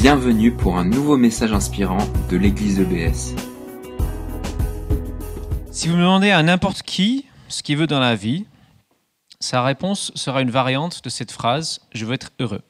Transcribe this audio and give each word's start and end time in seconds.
Bienvenue 0.00 0.50
pour 0.50 0.78
un 0.78 0.86
nouveau 0.86 1.18
message 1.18 1.52
inspirant 1.52 1.98
de 2.30 2.38
l'église 2.38 2.80
EBS. 2.80 3.34
Si 5.70 5.88
vous 5.88 5.96
demandez 5.96 6.30
à 6.30 6.42
n'importe 6.42 6.80
qui 6.80 7.26
ce 7.48 7.62
qu'il 7.62 7.76
veut 7.76 7.86
dans 7.86 8.00
la 8.00 8.14
vie, 8.14 8.46
sa 9.40 9.62
réponse 9.62 10.10
sera 10.14 10.40
une 10.40 10.50
variante 10.50 11.04
de 11.04 11.10
cette 11.10 11.30
phrase 11.30 11.82
Je 11.92 12.06
veux 12.06 12.14
être 12.14 12.30
heureux. 12.40 12.62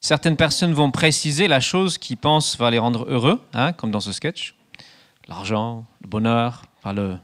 Certaines 0.00 0.36
personnes 0.36 0.72
vont 0.72 0.92
préciser 0.92 1.48
la 1.48 1.58
chose 1.58 1.98
qu'ils 1.98 2.16
pensent 2.16 2.56
va 2.56 2.70
les 2.70 2.78
rendre 2.78 3.04
heureux, 3.10 3.42
hein, 3.54 3.72
comme 3.72 3.90
dans 3.90 3.98
ce 3.98 4.12
sketch. 4.12 4.54
L'argent, 5.26 5.84
le 6.00 6.08
bonheur, 6.08 6.62
le, 6.86 7.18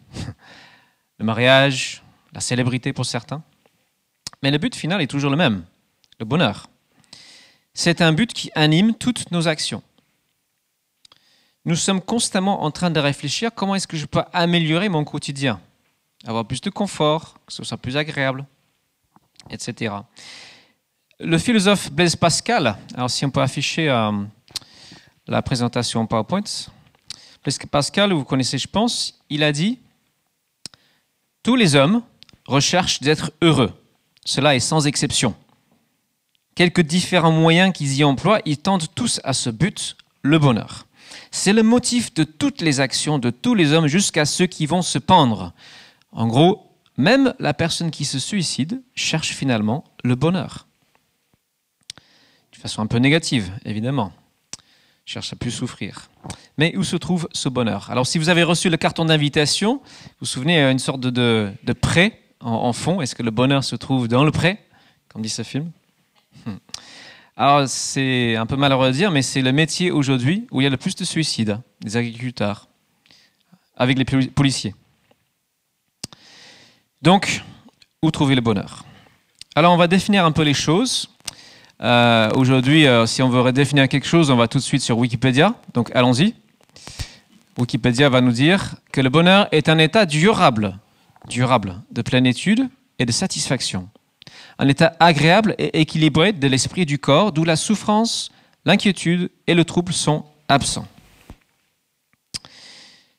le 1.21 1.25
mariage, 1.25 2.03
la 2.33 2.41
célébrité 2.41 2.93
pour 2.93 3.07
certains. 3.07 3.45
Mais 4.43 4.51
le 4.51 4.59
but 4.59 4.75
final 4.75 5.01
est 5.01 5.07
toujours 5.07 5.31
le 5.31 5.37
même, 5.37 5.63
le 6.19 6.25
bonheur. 6.25 6.67
C'est 7.75 8.01
un 8.01 8.13
but 8.13 8.33
qui 8.33 8.51
anime 8.55 8.95
toutes 8.95 9.31
nos 9.31 9.49
actions. 9.49 9.83
Nous 11.65 11.77
sommes 11.77 12.01
constamment 12.01 12.63
en 12.63 12.71
train 12.71 12.91
de 12.91 12.99
réfléchir 13.01 13.51
comment 13.55 13.75
est-ce 13.75 13.87
que 13.87 13.97
je 13.97 14.07
peux 14.07 14.23
améliorer 14.33 14.89
mon 14.89 15.05
quotidien, 15.05 15.61
avoir 16.27 16.45
plus 16.47 16.61
de 16.61 16.71
confort, 16.71 17.35
que 17.47 17.53
ce 17.53 17.63
soit 17.63 17.77
plus 17.77 17.97
agréable, 17.97 18.47
etc. 19.51 19.95
Le 21.19 21.37
philosophe 21.37 21.93
Blaise 21.93 22.17
Pascal, 22.17 22.77
alors 22.95 23.11
si 23.11 23.27
on 23.27 23.31
peut 23.31 23.43
afficher 23.43 23.91
euh, 23.91 24.11
la 25.27 25.43
présentation 25.43 26.07
PowerPoint, 26.07 26.45
Blaise 27.43 27.59
Pascal, 27.71 28.13
vous 28.13 28.25
connaissez 28.25 28.57
je 28.57 28.69
pense, 28.69 29.21
il 29.29 29.43
a 29.43 29.53
dit, 29.53 29.79
tous 31.43 31.57
les 31.57 31.75
hommes 31.75 32.03
recherchent 32.47 33.01
d'être 33.01 33.33
heureux. 33.43 33.73
Cela 34.25 34.57
est 34.57 34.61
sans 34.61 34.87
exception. 34.87 35.35
Quelques 36.55 36.83
différents 36.83 37.33
moyens 37.33 37.73
qu'ils 37.73 37.97
y 37.97 38.05
emploient, 38.05 38.41
ils 38.45 38.59
tendent 38.59 38.87
tous 38.95 39.21
à 39.25 39.33
ce 39.33 39.51
but, 39.51 39.97
le 40.23 40.39
bonheur. 40.39 40.87
C'est 41.31 41.53
le 41.53 41.63
motif 41.63 42.13
de 42.15 42.25
toutes 42.25 42.61
les 42.61 42.81
actions 42.81 43.19
de 43.19 43.31
tous 43.31 43.55
les 43.55 43.73
hommes 43.73 43.87
jusqu'à 43.87 44.25
ceux 44.25 44.47
qui 44.47 44.67
vont 44.67 44.83
se 44.83 44.99
pendre. 44.99 45.53
En 46.13 46.27
gros, 46.27 46.71
même 46.97 47.35
la 47.39 47.55
personne 47.55 47.91
qui 47.91 48.05
se 48.05 48.19
suicide 48.19 48.83
cherche 48.95 49.31
finalement 49.31 49.85
le 50.05 50.17
bonheur. 50.17 50.67
De 52.53 52.59
façon 52.59 52.83
un 52.83 52.87
peu 52.87 52.99
négative, 52.99 53.51
évidemment. 53.65 54.13
Cherche 55.07 55.33
à 55.33 55.37
plus 55.37 55.51
souffrir. 55.51 56.11
Mais 56.59 56.77
où 56.77 56.85
se 56.85 56.97
trouve 56.97 57.29
ce 57.33 57.49
bonheur? 57.49 57.91
Alors 57.91 58.07
si 58.07 58.19
vous 58.19 58.29
avez 58.29 58.43
reçu 58.43 58.69
le 58.69 58.77
carton 58.77 59.05
d'invitation, 59.07 59.77
vous 59.77 60.17
vous 60.21 60.27
souvenez, 60.27 60.63
une 60.63 60.79
sorte 60.79 61.01
de, 61.01 61.53
prêt 61.81 62.21
en, 62.41 62.73
fond. 62.73 63.01
Est-ce 63.01 63.15
que 63.15 63.23
le 63.23 63.31
bonheur 63.31 63.65
se 63.65 63.77
trouve 63.77 64.09
dans 64.09 64.25
le 64.25 64.31
prêt, 64.31 64.63
comme 65.09 65.23
dit 65.23 65.31
ce 65.31 65.43
film. 65.43 65.71
Alors, 67.37 67.67
c'est 67.69 68.37
un 68.37 68.45
peu 68.45 68.57
malheureux 68.57 68.89
à 68.89 68.93
dire, 68.93 69.11
mais 69.11 69.23
c'est 69.23 69.41
le 69.41 69.53
métier 69.53 69.91
aujourd'hui 69.91 70.47
où 70.51 70.61
il 70.61 70.65
y 70.65 70.67
a 70.67 70.71
le 70.71 70.77
plus 70.77 70.95
de 70.95 71.05
suicides, 71.05 71.59
des 71.81 71.97
agriculteurs, 71.97 72.69
avec 73.77 73.97
les 73.97 74.05
policiers. 74.05 74.75
Donc, 77.01 77.43
où 78.03 78.11
trouver 78.11 78.35
le 78.35 78.43
bonheur? 78.43 78.85
Alors, 79.55 79.73
on 79.73 79.79
va 79.79 79.87
définir 79.87 80.27
un 80.27 80.33
peu 80.33 80.43
les 80.43 80.53
choses. 80.53 81.09
Euh, 81.81 82.31
aujourd'hui, 82.35 82.87
euh, 82.87 83.07
si 83.07 83.23
on 83.23 83.31
veut 83.31 83.41
redéfinir 83.41 83.89
quelque 83.89 84.07
chose, 84.07 84.31
on 84.31 84.37
va 84.37 84.47
tout 84.47 84.59
de 84.59 84.63
suite 84.63 84.83
sur 84.83 84.99
Wikipédia. 84.99 85.55
Donc, 85.73 85.91
allons-y. 85.95 86.35
Wikipédia 87.57 88.11
va 88.11 88.21
nous 88.21 88.33
dire 88.33 88.75
que 88.93 89.01
le 89.01 89.09
bonheur 89.09 89.49
est 89.51 89.71
un 89.71 89.79
état 89.79 90.05
durable, 90.05 90.79
durable, 91.27 91.81
de 91.91 92.03
plénitude 92.03 92.69
et 92.99 93.07
de 93.07 93.13
satisfaction 93.13 93.89
un 94.59 94.69
état 94.69 94.95
agréable 95.01 95.55
et 95.59 95.81
équilibré 95.81 96.33
de 96.33 96.47
l'esprit 96.47 96.83
et 96.83 96.87
du 96.87 96.99
corps, 96.99 97.33
d'où 97.33 97.45
la 97.45 97.57
souffrance, 97.57 98.31
l'inquiétude 98.65 99.31
et 99.47 99.55
le 99.55 99.65
trouble 99.65 99.93
sont 99.93 100.25
absents. 100.49 100.87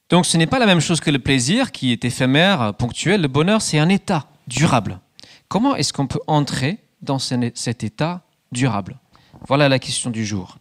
Donc 0.09 0.25
ce 0.25 0.37
n'est 0.37 0.47
pas 0.47 0.59
la 0.59 0.65
même 0.65 0.81
chose 0.81 0.99
que 0.99 1.09
le 1.09 1.19
plaisir 1.19 1.71
qui 1.71 1.93
est 1.93 2.03
éphémère, 2.03 2.73
ponctuel. 2.73 3.21
Le 3.21 3.27
bonheur, 3.29 3.61
c'est 3.61 3.79
un 3.79 3.87
état 3.87 4.27
durable. 4.45 4.99
Comment 5.47 5.75
est-ce 5.75 5.93
qu'on 5.93 6.07
peut 6.07 6.19
entrer 6.27 6.79
dans 7.01 7.17
cet 7.17 7.83
état 7.83 8.21
durable? 8.51 8.99
Voilà 9.47 9.69
la 9.69 9.79
question 9.79 10.09
du 10.09 10.25
jour. 10.25 10.57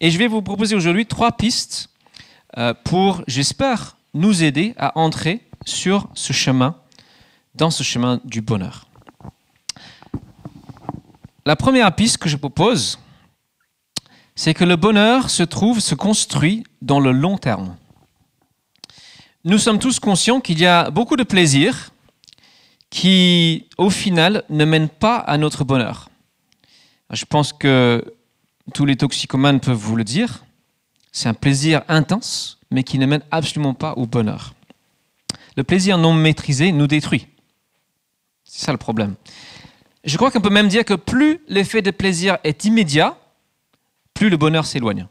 Et 0.00 0.10
je 0.10 0.18
vais 0.18 0.26
vous 0.26 0.42
proposer 0.42 0.74
aujourd'hui 0.74 1.06
trois 1.06 1.32
pistes 1.32 1.90
euh, 2.58 2.74
pour, 2.84 3.22
j'espère, 3.28 3.96
nous 4.12 4.42
aider 4.42 4.74
à 4.76 4.98
entrer 4.98 5.40
sur 5.64 6.08
ce 6.14 6.32
chemin, 6.32 6.74
dans 7.54 7.70
ce 7.70 7.84
chemin 7.84 8.20
du 8.24 8.40
bonheur. 8.40 8.89
La 11.50 11.56
première 11.56 11.92
piste 11.92 12.18
que 12.18 12.28
je 12.28 12.36
propose, 12.36 13.00
c'est 14.36 14.54
que 14.54 14.62
le 14.62 14.76
bonheur 14.76 15.30
se 15.30 15.42
trouve, 15.42 15.80
se 15.80 15.96
construit 15.96 16.62
dans 16.80 17.00
le 17.00 17.10
long 17.10 17.38
terme. 17.38 17.76
Nous 19.42 19.58
sommes 19.58 19.80
tous 19.80 19.98
conscients 19.98 20.40
qu'il 20.40 20.60
y 20.60 20.66
a 20.66 20.92
beaucoup 20.92 21.16
de 21.16 21.24
plaisirs 21.24 21.90
qui, 22.88 23.66
au 23.78 23.90
final, 23.90 24.44
ne 24.48 24.64
mènent 24.64 24.88
pas 24.88 25.16
à 25.16 25.38
notre 25.38 25.64
bonheur. 25.64 26.08
Je 27.10 27.24
pense 27.24 27.52
que 27.52 28.04
tous 28.72 28.86
les 28.86 28.94
toxicomanes 28.94 29.58
peuvent 29.58 29.76
vous 29.76 29.96
le 29.96 30.04
dire. 30.04 30.44
C'est 31.10 31.28
un 31.28 31.34
plaisir 31.34 31.82
intense, 31.88 32.60
mais 32.70 32.84
qui 32.84 32.96
ne 32.96 33.06
mène 33.06 33.24
absolument 33.32 33.74
pas 33.74 33.94
au 33.94 34.06
bonheur. 34.06 34.54
Le 35.56 35.64
plaisir 35.64 35.98
non 35.98 36.14
maîtrisé 36.14 36.70
nous 36.70 36.86
détruit. 36.86 37.26
C'est 38.44 38.66
ça 38.66 38.70
le 38.70 38.78
problème. 38.78 39.16
Je 40.04 40.16
crois 40.16 40.30
qu'on 40.30 40.40
peut 40.40 40.50
même 40.50 40.68
dire 40.68 40.84
que 40.84 40.94
plus 40.94 41.40
l'effet 41.48 41.82
de 41.82 41.90
plaisir 41.90 42.38
est 42.44 42.64
immédiat, 42.64 43.18
plus 44.14 44.30
le 44.30 44.36
bonheur 44.36 44.64
s'éloigne. 44.64 45.06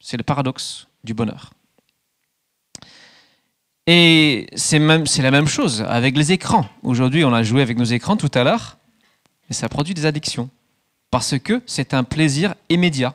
C'est 0.00 0.16
le 0.16 0.22
paradoxe 0.22 0.88
du 1.04 1.14
bonheur. 1.14 1.50
Et 3.86 4.46
c'est 4.54 4.78
la 4.78 5.30
même 5.30 5.48
chose 5.48 5.82
avec 5.82 6.16
les 6.16 6.32
écrans. 6.32 6.68
Aujourd'hui, 6.82 7.24
on 7.24 7.34
a 7.34 7.42
joué 7.42 7.62
avec 7.62 7.76
nos 7.76 7.84
écrans 7.84 8.16
tout 8.16 8.30
à 8.34 8.44
l'heure, 8.44 8.78
et 9.50 9.52
ça 9.52 9.68
produit 9.68 9.94
des 9.94 10.06
addictions. 10.06 10.48
Parce 11.10 11.38
que 11.38 11.62
c'est 11.66 11.92
un 11.92 12.04
plaisir 12.04 12.54
immédiat. 12.70 13.14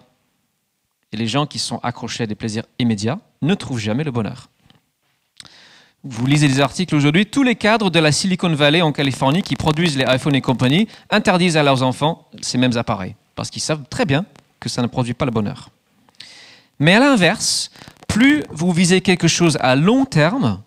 Et 1.11 1.17
les 1.17 1.27
gens 1.27 1.47
qui 1.47 1.57
sont 1.57 1.79
accrochés 1.79 2.23
à 2.23 2.27
des 2.27 2.35
plaisirs 2.35 2.65
immédiats 2.79 3.19
ne 3.41 3.55
trouvent 3.55 3.79
jamais 3.79 4.03
le 4.03 4.11
bonheur 4.11 4.49
vous 6.03 6.25
lisez 6.25 6.47
des 6.47 6.62
articles 6.62 6.96
aujourd'hui, 6.96 7.25
tous 7.25 7.44
les 7.44 7.56
cadres 7.56 7.90
de 7.90 8.00
la 8.00 8.12
Silicon 8.12 8.53
Valley 8.53 8.81
en 8.81 8.91
Californie 8.91 9.41
qui 9.41 9.56
produisent 9.56 9.97
les 9.97 10.06
iPhones 10.08 10.35
et 10.35 10.41
compagnie 10.41 10.88
interdisent 11.09 11.58
à 11.58 11.63
leurs 11.63 11.84
enfants 11.84 12.28
ces 12.41 12.58
mêmes 12.58 12.78
appareils, 12.78 13.16
parce 13.35 13.50
qu'ils 13.50 13.62
savent 13.62 13.84
très 13.90 14.06
bien 14.06 14.25
que 14.59 14.69
ça 14.69 14.81
ne 14.81 14.88
produit 14.88 15.13
pas 15.13 15.25
le 15.25 15.31
bonheur. 15.31 15.69
Mais 16.80 16.94
à 16.94 17.00
l'inverse, 17.00 17.72
plus 18.07 18.44
vous 18.50 18.72
visez 18.72 19.02
quelque 19.02 19.28
chose 19.28 19.57
à 19.62 19.75
long 19.75 20.06
terme, 20.06 20.62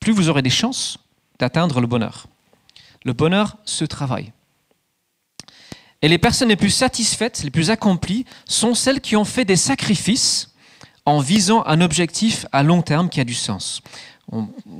plus 0.00 0.12
vous 0.12 0.28
aurez 0.28 0.42
des 0.42 0.50
chances 0.50 0.98
d'atteindre 1.38 1.80
le 1.80 1.86
bonheur. 1.86 2.26
Le 3.04 3.12
bonheur 3.12 3.56
se 3.64 3.84
travaille. 3.84 4.32
Et 6.02 6.08
les 6.08 6.18
personnes 6.18 6.48
les 6.48 6.56
plus 6.56 6.70
satisfaites, 6.70 7.42
les 7.44 7.50
plus 7.50 7.70
accomplies, 7.70 8.24
sont 8.46 8.74
celles 8.74 9.00
qui 9.00 9.16
ont 9.16 9.24
fait 9.24 9.44
des 9.44 9.56
sacrifices 9.56 10.54
en 11.06 11.20
visant 11.20 11.64
un 11.66 11.80
objectif 11.80 12.46
à 12.52 12.62
long 12.62 12.82
terme 12.82 13.08
qui 13.08 13.20
a 13.20 13.24
du 13.24 13.34
sens. 13.34 13.82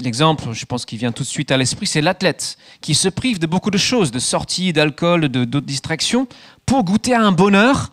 L'exemple, 0.01 0.53
je 0.53 0.65
pense, 0.67 0.85
qui 0.85 0.97
vient 0.97 1.13
tout 1.13 1.23
de 1.23 1.29
suite 1.29 1.51
à 1.51 1.57
l'esprit, 1.57 1.87
c'est 1.87 2.01
l'athlète 2.01 2.57
qui 2.81 2.95
se 2.95 3.09
prive 3.09 3.39
de 3.39 3.47
beaucoup 3.47 3.71
de 3.71 3.79
choses, 3.79 4.11
de 4.11 4.19
sorties, 4.19 4.73
d'alcool, 4.73 5.29
de 5.29 5.45
d'autres 5.45 5.67
distractions, 5.67 6.27
pour 6.67 6.85
goûter 6.85 7.15
à 7.15 7.23
un 7.23 7.33
bonheur 7.33 7.93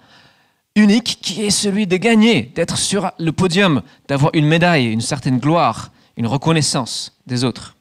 unique 0.76 1.20
qui 1.22 1.44
est 1.44 1.52
celui 1.52 1.88
de 1.88 1.98
gagner, 1.98 2.44
d'être 2.56 2.78
sur 2.78 3.12
le 3.20 3.32
podium, 3.32 3.82
d'avoir 4.08 4.32
une 4.34 4.48
médaille, 4.48 4.88
une 4.88 5.02
certaine 5.02 5.40
gloire, 5.40 5.92
une 6.18 6.28
reconnaissance 6.28 7.18
des 7.28 7.44
autres. 7.44 7.76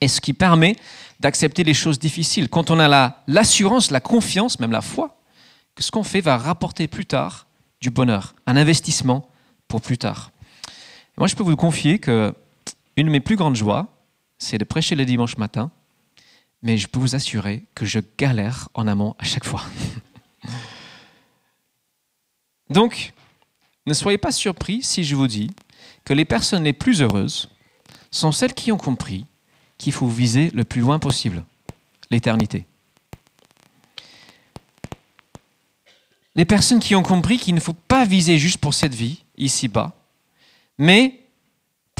Et 0.00 0.08
ce 0.08 0.20
qui 0.20 0.32
permet 0.32 0.76
d'accepter 1.20 1.64
les 1.64 1.74
choses 1.74 1.98
difficiles. 1.98 2.48
Quand 2.48 2.70
on 2.70 2.80
a 2.80 3.22
l'assurance, 3.28 3.90
la 3.90 4.00
confiance, 4.00 4.58
même 4.58 4.72
la 4.72 4.80
foi, 4.80 5.20
que 5.74 5.82
ce 5.82 5.90
qu'on 5.90 6.02
fait 6.02 6.20
va 6.20 6.38
rapporter 6.38 6.88
plus 6.88 7.06
tard 7.06 7.46
du 7.80 7.90
bonheur, 7.90 8.34
un 8.46 8.56
investissement 8.56 9.28
pour 9.68 9.80
plus 9.80 9.98
tard. 9.98 10.32
moi, 11.16 11.28
je 11.28 11.36
peux 11.36 11.42
vous 11.42 11.56
confier 11.56 11.98
que 11.98 12.34
une 13.00 13.06
de 13.06 13.12
mes 13.12 13.20
plus 13.20 13.36
grandes 13.36 13.56
joies, 13.56 13.86
c'est 14.36 14.58
de 14.58 14.64
prêcher 14.64 14.94
le 14.94 15.06
dimanche 15.06 15.38
matin, 15.38 15.70
mais 16.62 16.76
je 16.76 16.86
peux 16.86 17.00
vous 17.00 17.14
assurer 17.14 17.64
que 17.74 17.86
je 17.86 17.98
galère 18.18 18.68
en 18.74 18.86
amont 18.86 19.16
à 19.18 19.24
chaque 19.24 19.46
fois. 19.46 19.62
Donc, 22.68 23.14
ne 23.86 23.94
soyez 23.94 24.18
pas 24.18 24.32
surpris 24.32 24.82
si 24.82 25.02
je 25.02 25.16
vous 25.16 25.26
dis 25.26 25.50
que 26.04 26.12
les 26.12 26.26
personnes 26.26 26.64
les 26.64 26.74
plus 26.74 27.00
heureuses 27.00 27.48
sont 28.10 28.32
celles 28.32 28.52
qui 28.52 28.70
ont 28.70 28.76
compris 28.76 29.24
qu'il 29.78 29.94
faut 29.94 30.08
viser 30.08 30.50
le 30.50 30.64
plus 30.64 30.82
loin 30.82 30.98
possible, 30.98 31.42
l'éternité. 32.10 32.66
Les 36.36 36.44
personnes 36.44 36.80
qui 36.80 36.94
ont 36.94 37.02
compris 37.02 37.38
qu'il 37.38 37.54
ne 37.54 37.60
faut 37.60 37.72
pas 37.72 38.04
viser 38.04 38.36
juste 38.36 38.58
pour 38.58 38.74
cette 38.74 38.94
vie, 38.94 39.24
ici-bas, 39.38 39.96
mais 40.76 41.20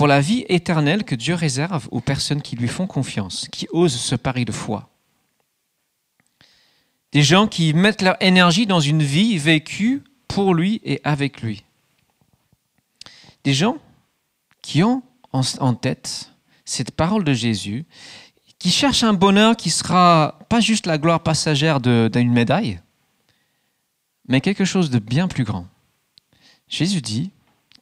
pour 0.01 0.09
la 0.09 0.23
vie 0.23 0.47
éternelle 0.49 1.05
que 1.05 1.15
Dieu 1.15 1.35
réserve 1.35 1.87
aux 1.91 2.01
personnes 2.01 2.41
qui 2.41 2.57
lui 2.57 2.69
font 2.69 2.87
confiance, 2.87 3.49
qui 3.53 3.69
osent 3.71 4.01
ce 4.01 4.15
pari 4.15 4.47
de 4.47 4.51
foi. 4.51 4.89
Des 7.13 7.23
gens 7.23 7.47
qui 7.47 7.75
mettent 7.75 8.01
leur 8.01 8.17
énergie 8.23 8.67
dans 8.67 8.81
une 8.81 9.03
vie 9.03 9.37
vécue 9.37 10.03
pour 10.27 10.55
lui 10.55 10.81
et 10.85 11.03
avec 11.05 11.43
lui. 11.43 11.65
Des 13.45 13.53
gens 13.53 13.77
qui 14.63 14.83
ont 14.83 15.03
en 15.35 15.75
tête 15.75 16.33
cette 16.65 16.93
parole 16.93 17.23
de 17.23 17.35
Jésus, 17.35 17.85
qui 18.59 18.71
cherchent 18.71 19.05
un 19.05 19.13
bonheur 19.13 19.55
qui 19.55 19.69
sera 19.69 20.39
pas 20.49 20.61
juste 20.61 20.87
la 20.87 20.97
gloire 20.97 21.23
passagère 21.23 21.79
d'une 21.79 22.33
médaille, 22.33 22.81
mais 24.29 24.41
quelque 24.41 24.65
chose 24.65 24.89
de 24.89 24.99
bien 24.99 25.29
plus 25.29 25.45
grand. 25.45 25.67
Jésus 26.69 27.03
dit 27.03 27.33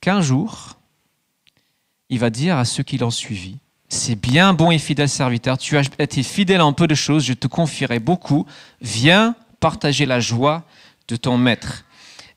qu'un 0.00 0.20
jour, 0.20 0.77
il 2.10 2.19
va 2.19 2.31
dire 2.31 2.56
à 2.56 2.64
ceux 2.64 2.82
qui 2.82 2.99
l'ont 2.99 3.10
suivi, 3.10 3.58
c'est 3.88 4.16
bien 4.16 4.52
bon 4.52 4.70
et 4.70 4.78
fidèle 4.78 5.08
serviteur, 5.08 5.56
tu 5.58 5.76
as 5.76 5.82
été 5.99 6.22
fidèle 6.22 6.60
en 6.60 6.72
peu 6.72 6.87
de 6.87 6.94
choses, 6.94 7.25
je 7.25 7.32
te 7.32 7.46
confierai 7.46 8.00
beaucoup, 8.00 8.46
viens 8.81 9.34
partager 9.60 10.06
la 10.06 10.20
joie 10.20 10.64
de 11.08 11.16
ton 11.16 11.38
maître. 11.38 11.84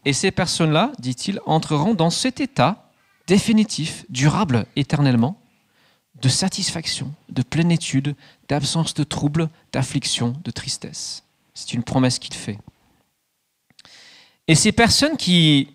Et 0.06 0.14
ces 0.14 0.32
personnes-là, 0.32 0.92
dit-il, 1.00 1.40
entreront 1.46 1.94
dans 1.94 2.10
cet 2.10 2.40
état 2.40 2.90
définitif, 3.28 4.06
durable 4.10 4.66
éternellement, 4.76 5.40
de 6.22 6.30
satisfaction, 6.30 7.14
de 7.30 7.42
plénitude, 7.42 8.16
d'absence 8.48 8.94
de 8.94 9.04
trouble, 9.04 9.50
d'affliction, 9.72 10.36
de 10.44 10.52
tristesse. 10.52 11.24
C'est 11.54 11.74
une 11.74 11.84
promesse 11.84 12.20
qu'il 12.20 12.34
fait. 12.34 12.58
Et 14.48 14.56
ces 14.56 14.72
personnes 14.72 15.18
qui, 15.18 15.70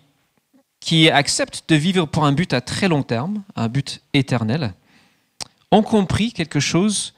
qui 0.87 1.09
acceptent 1.09 1.65
de 1.67 1.75
vivre 1.75 2.05
pour 2.05 2.23
un 2.23 2.31
but 2.31 2.53
à 2.53 2.61
très 2.61 2.87
long 2.87 3.03
terme, 3.03 3.43
un 3.57 3.67
but 3.67 4.01
éternel, 4.13 4.73
ont 5.69 5.83
compris 5.83 6.31
quelque 6.31 6.61
chose 6.61 7.13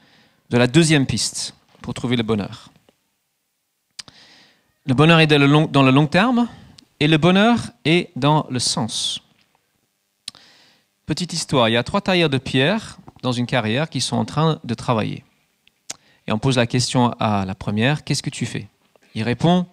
de 0.50 0.58
la 0.58 0.66
deuxième 0.66 1.06
piste 1.06 1.54
pour 1.80 1.94
trouver 1.94 2.16
le 2.16 2.24
bonheur. 2.24 2.72
Le 4.86 4.94
bonheur 4.94 5.20
est 5.20 5.28
dans 5.28 5.38
le 5.84 5.90
long, 5.92 6.06
terme 6.08 6.48
et 6.98 7.06
le 7.06 7.16
bonheur 7.16 7.60
est 7.84 8.10
dans 8.16 8.44
le 8.50 8.58
sens. 8.58 9.20
Petite 11.06 11.32
histoire, 11.32 11.68
il 11.68 11.72
y 11.74 11.76
a 11.76 11.84
trois 11.84 12.00
tailleurs 12.00 12.28
de 12.28 12.38
pierre 12.38 12.98
dans 13.22 13.30
une 13.30 13.46
carrière 13.46 13.88
qui 13.88 14.00
sont 14.00 14.16
en 14.16 14.24
train 14.24 14.58
de 14.64 14.74
travailler. 14.74 15.22
Et 16.26 16.32
on 16.32 16.40
pose 16.40 16.56
la 16.56 16.66
question 16.66 17.12
à 17.20 17.44
la 17.44 17.54
première, 17.54 18.02
qu'est-ce 18.02 18.24
que 18.24 18.30
tu 18.30 18.46
fais? 18.46 18.66
Il 19.14 19.22
répond, 19.22 19.68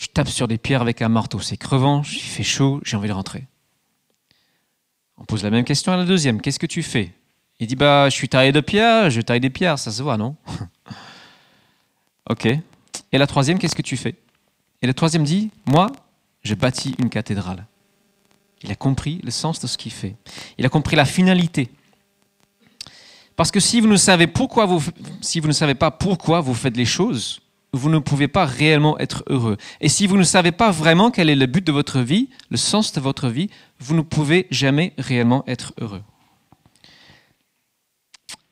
je 0.00 0.06
tape 0.06 0.28
sur 0.28 0.48
des 0.48 0.56
pierres 0.56 0.80
avec 0.80 1.02
un 1.02 1.10
marteau, 1.10 1.40
c'est 1.40 1.58
crevant, 1.58 2.00
il 2.02 2.20
fait 2.20 2.42
chaud, 2.42 2.80
j'ai 2.84 2.96
envie 2.96 3.08
de 3.08 3.12
rentrer. 3.12 3.46
On 5.18 5.24
pose 5.26 5.42
la 5.44 5.50
même 5.50 5.64
question 5.64 5.92
à 5.92 5.98
la 5.98 6.06
deuxième, 6.06 6.40
qu'est-ce 6.40 6.58
que 6.58 6.66
tu 6.66 6.82
fais? 6.82 7.12
Il 7.60 7.66
dit, 7.66 7.76
bah, 7.76 8.08
je 8.08 8.14
suis 8.14 8.30
taillé 8.30 8.50
de 8.50 8.60
pierre, 8.60 9.10
je 9.10 9.20
taille 9.20 9.40
des 9.40 9.50
pierres, 9.50 9.78
ça 9.78 9.92
se 9.92 10.02
voit, 10.02 10.16
non? 10.16 10.34
Ok. 12.28 12.46
Et 12.46 13.18
la 13.18 13.26
troisième, 13.26 13.58
qu'est-ce 13.58 13.74
que 13.74 13.82
tu 13.82 13.96
fais? 13.96 14.14
Et 14.82 14.86
le 14.86 14.94
troisième 14.94 15.24
dit, 15.24 15.50
moi, 15.66 15.90
je 16.42 16.54
bâtis 16.54 16.94
une 17.00 17.10
cathédrale. 17.10 17.66
Il 18.62 18.70
a 18.70 18.76
compris 18.76 19.20
le 19.24 19.32
sens 19.32 19.58
de 19.58 19.66
ce 19.66 19.76
qu'il 19.76 19.90
fait. 19.90 20.14
Il 20.56 20.64
a 20.64 20.68
compris 20.68 20.94
la 20.94 21.04
finalité. 21.04 21.70
Parce 23.34 23.50
que 23.50 23.58
si 23.58 23.80
vous 23.80 23.88
ne 23.88 23.96
savez 23.96 24.28
pourquoi 24.28 24.64
vous, 24.66 24.80
si 25.20 25.40
vous 25.40 25.48
ne 25.48 25.52
savez 25.52 25.74
pas 25.74 25.90
pourquoi 25.90 26.40
vous 26.40 26.54
faites 26.54 26.76
les 26.76 26.84
choses, 26.84 27.40
vous 27.72 27.88
ne 27.88 27.98
pouvez 27.98 28.28
pas 28.28 28.44
réellement 28.44 28.98
être 28.98 29.22
heureux. 29.28 29.56
Et 29.80 29.88
si 29.88 30.06
vous 30.06 30.16
ne 30.16 30.22
savez 30.22 30.52
pas 30.52 30.70
vraiment 30.70 31.10
quel 31.10 31.30
est 31.30 31.36
le 31.36 31.46
but 31.46 31.64
de 31.64 31.72
votre 31.72 32.00
vie, 32.00 32.28
le 32.50 32.56
sens 32.56 32.92
de 32.92 33.00
votre 33.00 33.28
vie, 33.28 33.50
vous 33.78 33.94
ne 33.94 34.02
pouvez 34.02 34.46
jamais 34.50 34.92
réellement 34.98 35.44
être 35.46 35.72
heureux. 35.80 36.02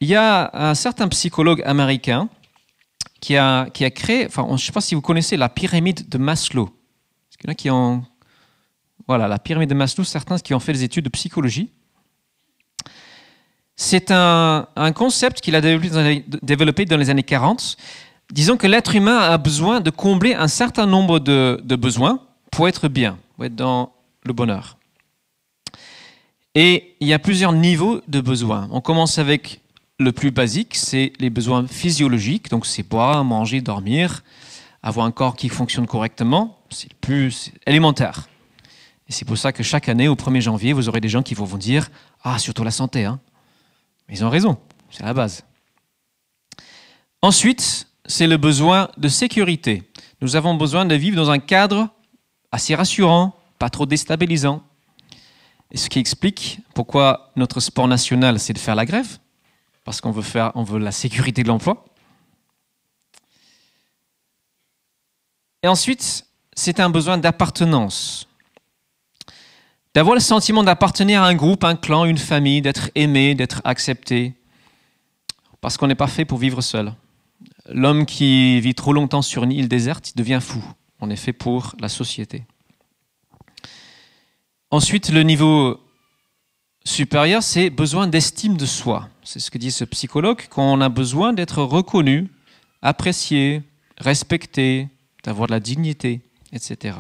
Il 0.00 0.09
y 0.09 0.15
a 0.15 0.50
un 0.53 0.75
certain 0.75 1.09
psychologue 1.09 1.62
américain 1.65 2.29
qui 3.20 3.37
a, 3.37 3.69
qui 3.70 3.85
a 3.85 3.91
créé, 3.91 4.26
enfin, 4.26 4.44
je 4.49 4.53
ne 4.53 4.59
sais 4.59 4.73
pas 4.73 4.81
si 4.81 4.94
vous 4.94 5.00
connaissez 5.00 5.37
la 5.37 5.49
pyramide 5.49 6.09
de 6.09 6.19
Maslow. 6.19 6.71
Qu'il 7.38 7.55
qui 7.55 7.71
ont. 7.71 8.05
Voilà, 9.06 9.29
la 9.29 9.38
pyramide 9.38 9.71
de 9.71 9.75
Maslow, 9.75 10.05
certains 10.05 10.38
qui 10.38 10.55
ont 10.55 10.61
fait 10.61 10.73
des 10.73 10.85
études 10.85 11.05
de 11.05 11.11
psychologie. 11.11 11.71
C'est 13.76 14.11
un, 14.11 14.67
concept 14.94 15.41
qu'il 15.41 15.55
a 15.55 15.61
développé 15.61 16.85
dans, 16.85 16.97
les, 16.97 17.11
années 17.11 17.23
40. 17.23 17.76
Disons 18.32 18.58
que 18.58 18.66
l'être 18.66 18.94
humain 18.94 19.19
a 19.19 19.38
besoin 19.38 19.80
de 19.80 19.90
combler 19.90 20.34
un 20.34 20.48
certain 20.48 20.86
nombre 20.86 21.19
de, 21.19 21.76
besoins 21.76 22.20
pour 22.50 22.69
être 22.69 22.88
bien, 22.88 23.19
pour 23.34 23.46
être 23.46 23.54
dans 23.54 23.92
le 24.25 24.32
bonheur. 24.34 24.76
Et 26.54 26.94
il 27.00 27.08
y 27.08 27.14
a 27.14 27.19
plusieurs 27.19 27.52
niveaux 27.52 28.02
de 28.06 28.20
besoins. 28.20 28.69
On 28.70 28.80
commence 28.80 29.19
avec 29.19 29.60
le 29.98 30.12
plus 30.12 30.30
basique, 30.30 30.75
c'est 30.75 31.12
les 31.19 31.30
besoins 31.30 31.66
physiologiques, 31.66 32.50
donc 32.50 32.66
c'est 32.66 32.82
boire, 32.82 33.25
manger, 33.25 33.62
dormir, 33.62 34.22
avoir 34.82 35.06
un 35.06 35.10
corps 35.10 35.34
qui 35.34 35.48
fonctionne 35.48 35.86
correctement, 35.86 36.58
c'est 36.69 36.90
le 36.90 36.96
plus 37.00 37.52
élémentaire. 37.66 38.28
Et 39.08 39.12
c'est 39.12 39.25
pour 39.25 39.38
ça 39.38 39.52
que 39.52 39.62
chaque 39.62 39.88
année, 39.88 40.06
au 40.06 40.14
1er 40.14 40.42
janvier, 40.42 40.72
vous 40.75 40.88
aurez 40.88 41.00
des 41.00 41.08
gens 41.08 41.22
qui 41.22 41.34
vont 41.34 41.46
vous 41.46 41.58
dire 41.58 41.88
Ah, 42.22 42.38
surtout 42.38 42.62
la 42.62 42.70
santé, 42.70 43.06
hein. 43.06 43.20
Ils 44.10 44.25
ont 44.25 44.30
raison, 44.30 44.58
c'est 44.90 45.02
la 45.02 45.14
base. 45.14 45.44
Ensuite, 47.20 47.88
c'est 48.06 48.27
le 48.27 48.37
besoin 48.37 48.91
de 48.97 49.09
sécurité. 49.09 49.91
Nous 50.21 50.37
avons 50.37 50.55
besoin 50.55 50.85
de 50.85 50.95
vivre 50.95 51.17
dans 51.17 51.31
un 51.31 51.39
cadre 51.39 51.89
assez 52.50 52.75
rassurant, 52.75 53.35
pas 53.59 53.71
trop 53.71 53.87
déstabilisant. 53.87 54.62
Et 55.71 55.77
ce 55.77 55.89
qui 55.89 55.99
explique 55.99 56.61
pourquoi 56.75 57.31
notre 57.37 57.61
sport 57.61 57.89
national, 57.89 58.41
c'est 58.41 58.53
de 58.53 58.59
faire 58.59 58.75
la 58.75 58.87
grève, 58.87 59.19
parce 59.85 60.00
qu'on 60.00 60.11
veut, 60.11 60.23
faire, 60.23 60.53
veut 60.56 60.79
la 60.79 60.93
sécurité 60.93 61.43
de 61.43 61.49
l'emploi. 61.49 61.85
Et 65.62 65.69
ensuite, 65.69 66.27
c'est 66.55 66.81
un 66.81 66.89
besoin 66.89 67.19
d'appartenance 67.19 68.29
d'avoir 69.99 70.15
le 70.15 70.21
sentiment 70.21 70.62
d'appartenir 70.62 71.23
à 71.23 71.27
un 71.27 71.35
groupe, 71.35 71.65
un 71.65 71.75
clan, 71.75 72.05
une 72.05 72.19
famille, 72.19 72.62
d'être 72.62 72.89
aimé, 72.95 73.35
d'être 73.35 73.61
accepté, 73.65 74.35
parce 75.61 75.77
qu'on 75.77 75.89
n'est 75.89 75.97
pas 75.97 76.06
fait 76.06 76.25
pour 76.25 76.39
vivre 76.39 76.61
seul. 76.61 76.95
L'homme 77.69 78.06
qui 78.06 78.61
vit 78.61 78.75
trop 78.75 78.93
longtemps 78.93 79.23
sur 79.23 79.44
une 79.44 79.53
île 79.53 79.69
déserte, 79.69 80.17
devient 80.17 80.41
fou. 80.41 80.65
On 81.00 81.11
est 81.11 81.17
fait 81.17 81.32
pour 81.32 81.75
la 81.81 81.88
société. 81.88 82.44
Ensuite, 84.70 85.11
le 85.11 85.23
niveau 85.23 85.81
supérieur, 86.85 87.43
c'est 87.43 87.70
besoin 87.70 88.06
d'estime 88.06 88.56
de 88.56 88.67
soi. 88.67 89.09
C'est 89.23 89.38
ce 89.38 89.50
que 89.50 89.59
dit 89.59 89.70
ce 89.70 89.85
psychologue, 89.85 90.47
qu'on 90.49 90.81
a 90.81 90.88
besoin 90.88 91.32
d'être 91.32 91.62
reconnu, 91.62 92.29
apprécié, 92.81 93.62
respecté, 93.99 94.88
d'avoir 95.25 95.47
de 95.47 95.53
la 95.53 95.61
dignité, 95.61 96.21
etc. 96.52 96.99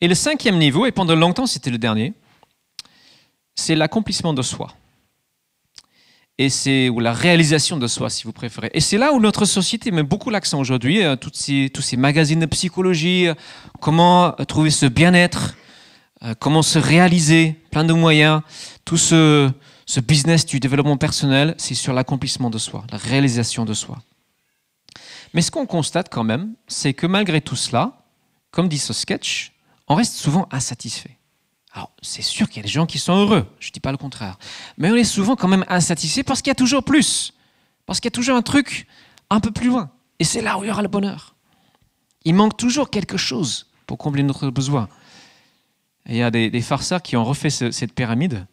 Et 0.00 0.08
le 0.08 0.14
cinquième 0.14 0.58
niveau, 0.58 0.86
et 0.86 0.92
pendant 0.92 1.14
longtemps 1.14 1.46
c'était 1.46 1.70
le 1.70 1.78
dernier, 1.78 2.14
c'est 3.54 3.74
l'accomplissement 3.74 4.32
de 4.32 4.42
soi. 4.42 4.72
Et 6.40 6.50
c'est 6.50 6.88
ou 6.88 7.00
la 7.00 7.12
réalisation 7.12 7.76
de 7.76 7.88
soi, 7.88 8.10
si 8.10 8.22
vous 8.22 8.32
préférez. 8.32 8.70
Et 8.72 8.80
c'est 8.80 8.96
là 8.96 9.12
où 9.12 9.20
notre 9.20 9.44
société 9.44 9.90
met 9.90 10.04
beaucoup 10.04 10.30
l'accent 10.30 10.60
aujourd'hui. 10.60 11.02
Euh, 11.02 11.16
tous 11.16 11.32
ces 11.82 11.96
magazines 11.96 12.38
de 12.38 12.46
psychologie, 12.46 13.26
euh, 13.26 13.34
comment 13.80 14.28
euh, 14.40 14.44
trouver 14.44 14.70
ce 14.70 14.86
bien-être, 14.86 15.56
comment 16.40 16.62
se 16.62 16.80
réaliser, 16.80 17.54
plein 17.70 17.84
de 17.84 17.92
moyens. 17.92 18.40
Tout 18.84 18.96
ce, 18.96 19.50
ce 19.86 20.00
business 20.00 20.46
du 20.46 20.58
développement 20.58 20.96
personnel, 20.96 21.54
c'est 21.58 21.74
sur 21.74 21.92
l'accomplissement 21.92 22.50
de 22.50 22.58
soi, 22.58 22.84
la 22.90 22.98
réalisation 22.98 23.64
de 23.64 23.74
soi. 23.74 23.98
Mais 25.34 25.42
ce 25.42 25.50
qu'on 25.50 25.66
constate 25.66 26.08
quand 26.08 26.24
même, 26.24 26.54
c'est 26.66 26.92
que 26.92 27.06
malgré 27.06 27.40
tout 27.40 27.54
cela, 27.54 28.02
comme 28.50 28.68
dit 28.68 28.78
ce 28.78 28.92
sketch, 28.92 29.52
on 29.86 29.94
reste 29.94 30.14
souvent 30.14 30.48
insatisfait. 30.50 31.17
Alors, 31.72 31.92
c'est 32.00 32.22
sûr 32.22 32.48
qu'il 32.48 32.56
y 32.56 32.60
a 32.60 32.62
des 32.62 32.68
gens 32.68 32.86
qui 32.86 32.98
sont 32.98 33.14
heureux, 33.14 33.46
je 33.60 33.68
ne 33.68 33.72
dis 33.72 33.80
pas 33.80 33.92
le 33.92 33.98
contraire. 33.98 34.38
Mais 34.78 34.90
on 34.90 34.94
est 34.94 35.04
souvent 35.04 35.36
quand 35.36 35.48
même 35.48 35.64
insatisfait 35.68 36.22
parce 36.22 36.40
qu'il 36.40 36.50
y 36.50 36.52
a 36.52 36.56
toujours 36.56 36.82
plus. 36.82 37.34
Parce 37.86 38.00
qu'il 38.00 38.06
y 38.06 38.12
a 38.12 38.16
toujours 38.16 38.36
un 38.36 38.42
truc 38.42 38.86
un 39.30 39.40
peu 39.40 39.50
plus 39.50 39.68
loin. 39.68 39.90
Et 40.18 40.24
c'est 40.24 40.40
là 40.40 40.58
où 40.58 40.64
il 40.64 40.68
y 40.68 40.70
aura 40.70 40.82
le 40.82 40.88
bonheur. 40.88 41.34
Il 42.24 42.34
manque 42.34 42.56
toujours 42.56 42.90
quelque 42.90 43.16
chose 43.16 43.66
pour 43.86 43.98
combler 43.98 44.22
notre 44.22 44.50
besoin. 44.50 44.88
Il 46.06 46.16
y 46.16 46.22
a 46.22 46.30
des, 46.30 46.60
farceurs 46.62 47.02
qui 47.02 47.16
ont 47.16 47.24
refait 47.24 47.50
cette 47.50 47.92
pyramide. 47.92 48.46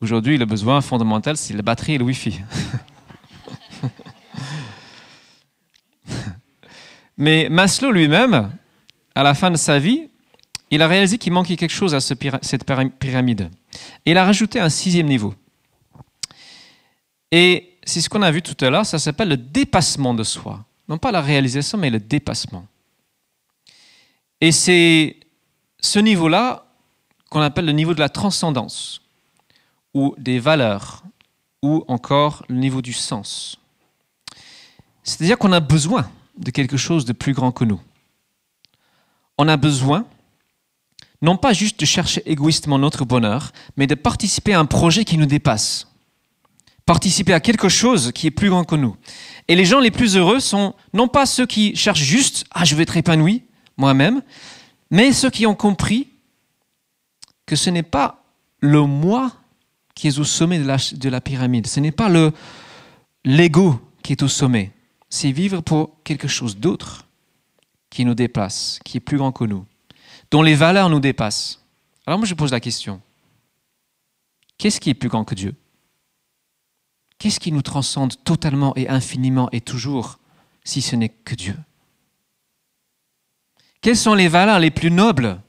Aujourd'hui, 0.00 0.38
le 0.38 0.46
besoin 0.46 0.80
fondamental, 0.80 1.36
c'est 1.36 1.54
la 1.54 1.62
batterie 1.62 1.94
et 1.94 1.98
le 1.98 2.04
Wi-Fi. 2.04 2.40
Mais 7.16 7.48
Maslow 7.50 7.92
lui-même, 7.92 8.50
à 9.14 9.22
la 9.22 9.34
fin 9.34 9.50
de 9.50 9.56
sa 9.56 9.78
vie, 9.78 10.08
il 10.74 10.82
a 10.82 10.88
réalisé 10.88 11.18
qu'il 11.18 11.32
manquait 11.32 11.56
quelque 11.56 11.70
chose 11.70 11.94
à 11.94 12.00
cette 12.00 12.64
pyramide. 12.98 13.50
Il 14.04 14.18
a 14.18 14.24
rajouté 14.24 14.60
un 14.60 14.68
sixième 14.68 15.06
niveau. 15.06 15.34
Et 17.30 17.78
c'est 17.84 18.00
ce 18.00 18.08
qu'on 18.08 18.22
a 18.22 18.30
vu 18.30 18.42
tout 18.42 18.56
à 18.64 18.70
l'heure, 18.70 18.86
ça 18.86 18.98
s'appelle 18.98 19.28
le 19.28 19.36
dépassement 19.36 20.14
de 20.14 20.24
soi. 20.24 20.64
Non 20.88 20.98
pas 20.98 21.12
la 21.12 21.20
réalisation, 21.20 21.78
mais 21.78 21.90
le 21.90 22.00
dépassement. 22.00 22.66
Et 24.40 24.52
c'est 24.52 25.16
ce 25.80 25.98
niveau-là 25.98 26.66
qu'on 27.30 27.40
appelle 27.40 27.64
le 27.66 27.72
niveau 27.72 27.94
de 27.94 28.00
la 28.00 28.08
transcendance, 28.08 29.00
ou 29.92 30.14
des 30.18 30.38
valeurs, 30.38 31.02
ou 31.62 31.84
encore 31.88 32.44
le 32.48 32.56
niveau 32.56 32.82
du 32.82 32.92
sens. 32.92 33.58
C'est-à-dire 35.02 35.38
qu'on 35.38 35.52
a 35.52 35.60
besoin 35.60 36.10
de 36.38 36.50
quelque 36.50 36.76
chose 36.76 37.04
de 37.04 37.12
plus 37.12 37.32
grand 37.32 37.52
que 37.52 37.64
nous. 37.64 37.80
On 39.38 39.48
a 39.48 39.56
besoin, 39.56 40.06
non 41.24 41.36
pas 41.36 41.52
juste 41.52 41.80
de 41.80 41.86
chercher 41.86 42.22
égoïstement 42.30 42.78
notre 42.78 43.04
bonheur, 43.04 43.52
mais 43.76 43.86
de 43.86 43.94
participer 43.94 44.52
à 44.52 44.60
un 44.60 44.66
projet 44.66 45.04
qui 45.04 45.16
nous 45.16 45.26
dépasse. 45.26 45.88
Participer 46.86 47.32
à 47.32 47.40
quelque 47.40 47.70
chose 47.70 48.12
qui 48.12 48.26
est 48.26 48.30
plus 48.30 48.50
grand 48.50 48.64
que 48.64 48.76
nous. 48.76 48.94
Et 49.48 49.56
les 49.56 49.64
gens 49.64 49.80
les 49.80 49.90
plus 49.90 50.16
heureux 50.16 50.38
sont 50.38 50.74
non 50.92 51.08
pas 51.08 51.24
ceux 51.24 51.46
qui 51.46 51.74
cherchent 51.76 52.02
juste, 52.02 52.44
ah, 52.50 52.64
je 52.64 52.76
vais 52.76 52.82
être 52.82 52.96
épanoui, 52.96 53.42
moi-même, 53.78 54.22
mais 54.90 55.12
ceux 55.12 55.30
qui 55.30 55.46
ont 55.46 55.54
compris 55.54 56.08
que 57.46 57.56
ce 57.56 57.70
n'est 57.70 57.82
pas 57.82 58.22
le 58.60 58.82
moi 58.82 59.32
qui 59.94 60.08
est 60.08 60.18
au 60.18 60.24
sommet 60.24 60.58
de 60.58 60.66
la, 60.66 60.76
de 60.92 61.08
la 61.08 61.20
pyramide, 61.20 61.66
ce 61.66 61.80
n'est 61.80 61.92
pas 61.92 62.08
le 62.08 62.32
l'ego 63.24 63.80
qui 64.02 64.12
est 64.12 64.22
au 64.22 64.28
sommet, 64.28 64.72
c'est 65.08 65.32
vivre 65.32 65.62
pour 65.62 66.02
quelque 66.04 66.28
chose 66.28 66.58
d'autre 66.58 67.06
qui 67.88 68.04
nous 68.04 68.14
dépasse, 68.14 68.80
qui 68.84 68.98
est 68.98 69.00
plus 69.00 69.16
grand 69.16 69.32
que 69.32 69.44
nous, 69.44 69.64
dont 70.30 70.42
les 70.42 70.54
valeurs 70.54 70.90
nous 70.90 71.00
dépassent. 71.00 71.64
Alors 72.06 72.18
moi 72.18 72.26
je 72.26 72.34
pose 72.34 72.52
la 72.52 72.60
question, 72.60 73.00
qu'est-ce 74.58 74.80
qui 74.80 74.90
est 74.90 74.94
plus 74.94 75.08
grand 75.08 75.24
que 75.24 75.34
Dieu? 75.34 75.54
Qu'est-ce 77.18 77.40
qui 77.40 77.52
nous 77.52 77.62
transcende 77.62 78.22
totalement 78.24 78.74
et 78.76 78.88
infiniment 78.88 79.48
et 79.52 79.60
toujours 79.60 80.18
si 80.64 80.82
ce 80.82 80.96
n'est 80.96 81.08
que 81.08 81.34
Dieu? 81.34 81.56
Quelles 83.80 83.96
sont 83.96 84.14
les 84.14 84.28
valeurs 84.28 84.58
les 84.58 84.70
plus 84.70 84.90
nobles, 84.90 85.40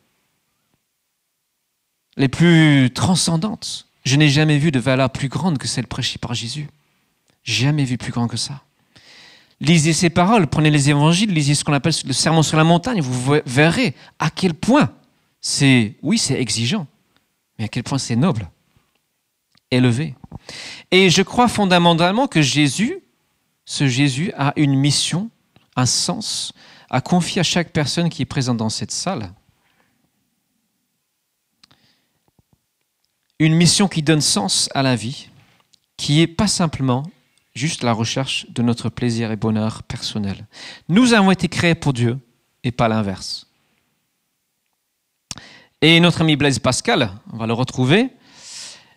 les 2.18 2.28
plus 2.28 2.92
transcendantes? 2.94 3.88
Je 4.04 4.18
n'ai 4.18 4.30
jamais 4.30 4.60
vu 4.60 4.72
de 4.72 4.80
valeur 4.80 5.10
plus 5.10 5.30
grande 5.30 5.58
que 5.58 5.68
celle 5.68 5.88
prêchée 5.88 6.20
par 6.20 6.34
Jésus. 6.34 6.70
Jamais 7.44 7.86
vu 7.86 7.98
plus 7.98 8.12
grand 8.12 8.28
que 8.28 8.38
ça. 8.38 8.65
Lisez 9.62 9.94
ces 9.94 10.10
paroles, 10.10 10.48
prenez 10.48 10.70
les 10.70 10.90
évangiles, 10.90 11.34
lisez 11.34 11.56
ce 11.56 11.64
qu'on 11.64 11.74
appelle 11.74 11.94
le 12.06 12.14
sermon 12.14 12.44
sur 12.44 12.58
la 12.58 12.66
montagne, 12.66 13.00
vous 13.00 13.40
verrez 13.46 13.96
à 14.20 14.30
quel 14.30 14.54
point 14.54 14.94
c'est, 15.40 15.96
oui, 16.02 16.18
c'est 16.18 16.40
exigeant, 16.40 16.88
mais 17.58 17.66
à 17.66 17.68
quel 17.70 17.84
point 17.84 17.98
c'est 17.98 18.18
noble, 18.18 18.50
élevé. 19.72 20.16
Et 20.92 21.10
je 21.10 21.22
crois 21.22 21.48
fondamentalement 21.48 22.28
que 22.28 22.42
Jésus, 22.42 23.00
ce 23.64 23.88
Jésus, 23.88 24.32
a 24.38 24.52
une 24.58 24.76
mission, 24.76 25.30
un 25.78 25.86
sens 25.86 26.52
à 26.90 27.00
confier 27.00 27.40
à 27.40 27.44
chaque 27.44 27.72
personne 27.72 28.10
qui 28.10 28.22
est 28.22 28.26
présente 28.26 28.58
dans 28.58 28.70
cette 28.70 28.92
salle. 28.92 29.32
Une 33.40 33.56
mission 33.56 33.88
qui 33.88 34.02
donne 34.02 34.22
sens 34.22 34.70
à 34.74 34.84
la 34.84 34.96
vie, 34.96 35.30
qui 35.98 36.22
est 36.22 36.28
pas 36.28 36.48
simplement 36.48 37.04
juste 37.56 37.84
la 37.84 37.94
recherche 37.94 38.46
de 38.50 38.62
notre 38.62 38.90
plaisir 38.90 39.32
et 39.32 39.38
bonheur 39.38 39.82
personnel. 39.84 40.46
Nous 40.90 41.14
avons 41.14 41.32
été 41.32 41.48
créés 41.48 41.76
pour 41.76 41.94
Dieu 41.94 42.20
et 42.64 42.72
pas 42.72 42.88
l'inverse. 42.88 43.48
Et 45.82 46.00
notre 46.00 46.22
ami 46.22 46.36
Blaise 46.36 46.60
Pascal, 46.60 47.12
on 47.32 47.38
va 47.38 47.48
le 47.48 47.54
retrouver, 47.54 48.10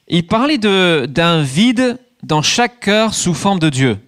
il 0.08 0.26
parlait 0.26 0.58
d'un 0.58 1.42
vide 1.42 1.98
dans 2.22 2.42
chaque 2.42 2.80
cœur 2.80 3.14
sous 3.14 3.34
forme 3.34 3.58
de 3.58 3.68
Dieu. 3.68 3.98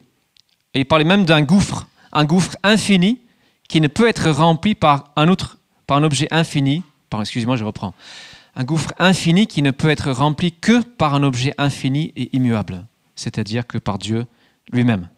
Il 0.75 0.87
parlait 0.87 1.05
même 1.05 1.25
d'un 1.25 1.43
gouffre, 1.43 1.87
un 2.13 2.25
gouffre 2.25 2.57
infini 2.63 3.21
qui 3.69 3.81
ne 3.81 3.89
peut 3.89 4.09
être 4.09 4.31
rempli 4.31 4.75
par 4.75 5.13
un 5.17 5.29
autre, 5.29 5.59
par 5.87 5.99
un 5.99 6.03
objet 6.03 6.27
infini. 6.31 6.83
Excusez-moi, 7.19 7.57
je 7.57 7.65
reprends. 7.65 7.95
Un 8.57 8.65
gouffre 8.65 8.93
infini 8.99 9.47
qui 9.47 9.63
ne 9.63 9.71
peut 9.71 9.91
être 9.91 10.11
rempli 10.11 10.53
que 10.53 10.83
par 10.83 11.15
un 11.15 11.23
objet 11.23 11.55
infini 11.59 12.13
et 12.17 12.35
immuable, 12.35 12.85
c'est-à-dire 13.15 13.67
que 13.67 13.79
par 13.79 13.99
Dieu 13.99 14.27
lui-même. 14.73 15.09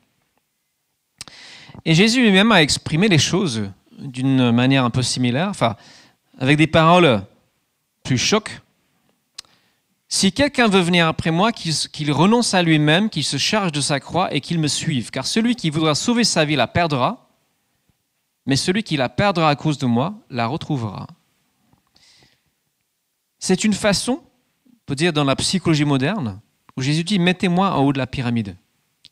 Et 1.84 1.94
Jésus 1.94 2.22
lui-même 2.22 2.52
a 2.52 2.62
exprimé 2.62 3.08
les 3.08 3.18
choses 3.18 3.70
d'une 3.98 4.50
manière 4.52 4.84
un 4.84 4.90
peu 4.90 5.02
similaire, 5.02 5.48
enfin, 5.48 5.76
avec 6.38 6.56
des 6.56 6.66
paroles 6.66 7.22
plus 8.02 8.18
chocs. 8.18 8.60
Si 10.08 10.32
quelqu'un 10.32 10.68
veut 10.68 10.80
venir 10.80 11.06
après 11.06 11.30
moi, 11.30 11.52
qu'il 11.52 12.12
renonce 12.12 12.52
à 12.54 12.62
lui-même, 12.62 13.08
qu'il 13.08 13.24
se 13.24 13.38
charge 13.38 13.72
de 13.72 13.80
sa 13.80 13.98
croix 13.98 14.32
et 14.34 14.40
qu'il 14.40 14.58
me 14.58 14.68
suive. 14.68 15.10
Car 15.10 15.26
celui 15.26 15.56
qui 15.56 15.70
voudra 15.70 15.94
sauver 15.94 16.24
sa 16.24 16.44
vie 16.44 16.56
la 16.56 16.66
perdra, 16.66 17.28
mais 18.44 18.56
celui 18.56 18.82
qui 18.82 18.96
la 18.96 19.08
perdra 19.08 19.48
à 19.48 19.56
cause 19.56 19.78
de 19.78 19.86
moi 19.86 20.14
la 20.28 20.46
retrouvera. 20.46 21.06
C'est 23.38 23.64
une 23.64 23.72
façon, 23.72 24.22
on 24.66 24.84
peut 24.86 24.94
dire 24.94 25.12
dans 25.12 25.24
la 25.24 25.36
psychologie 25.36 25.84
moderne, 25.84 26.40
où 26.76 26.82
Jésus 26.82 27.04
dit, 27.04 27.18
mettez-moi 27.18 27.70
en 27.70 27.82
haut 27.82 27.92
de 27.92 27.98
la 27.98 28.06
pyramide 28.06 28.56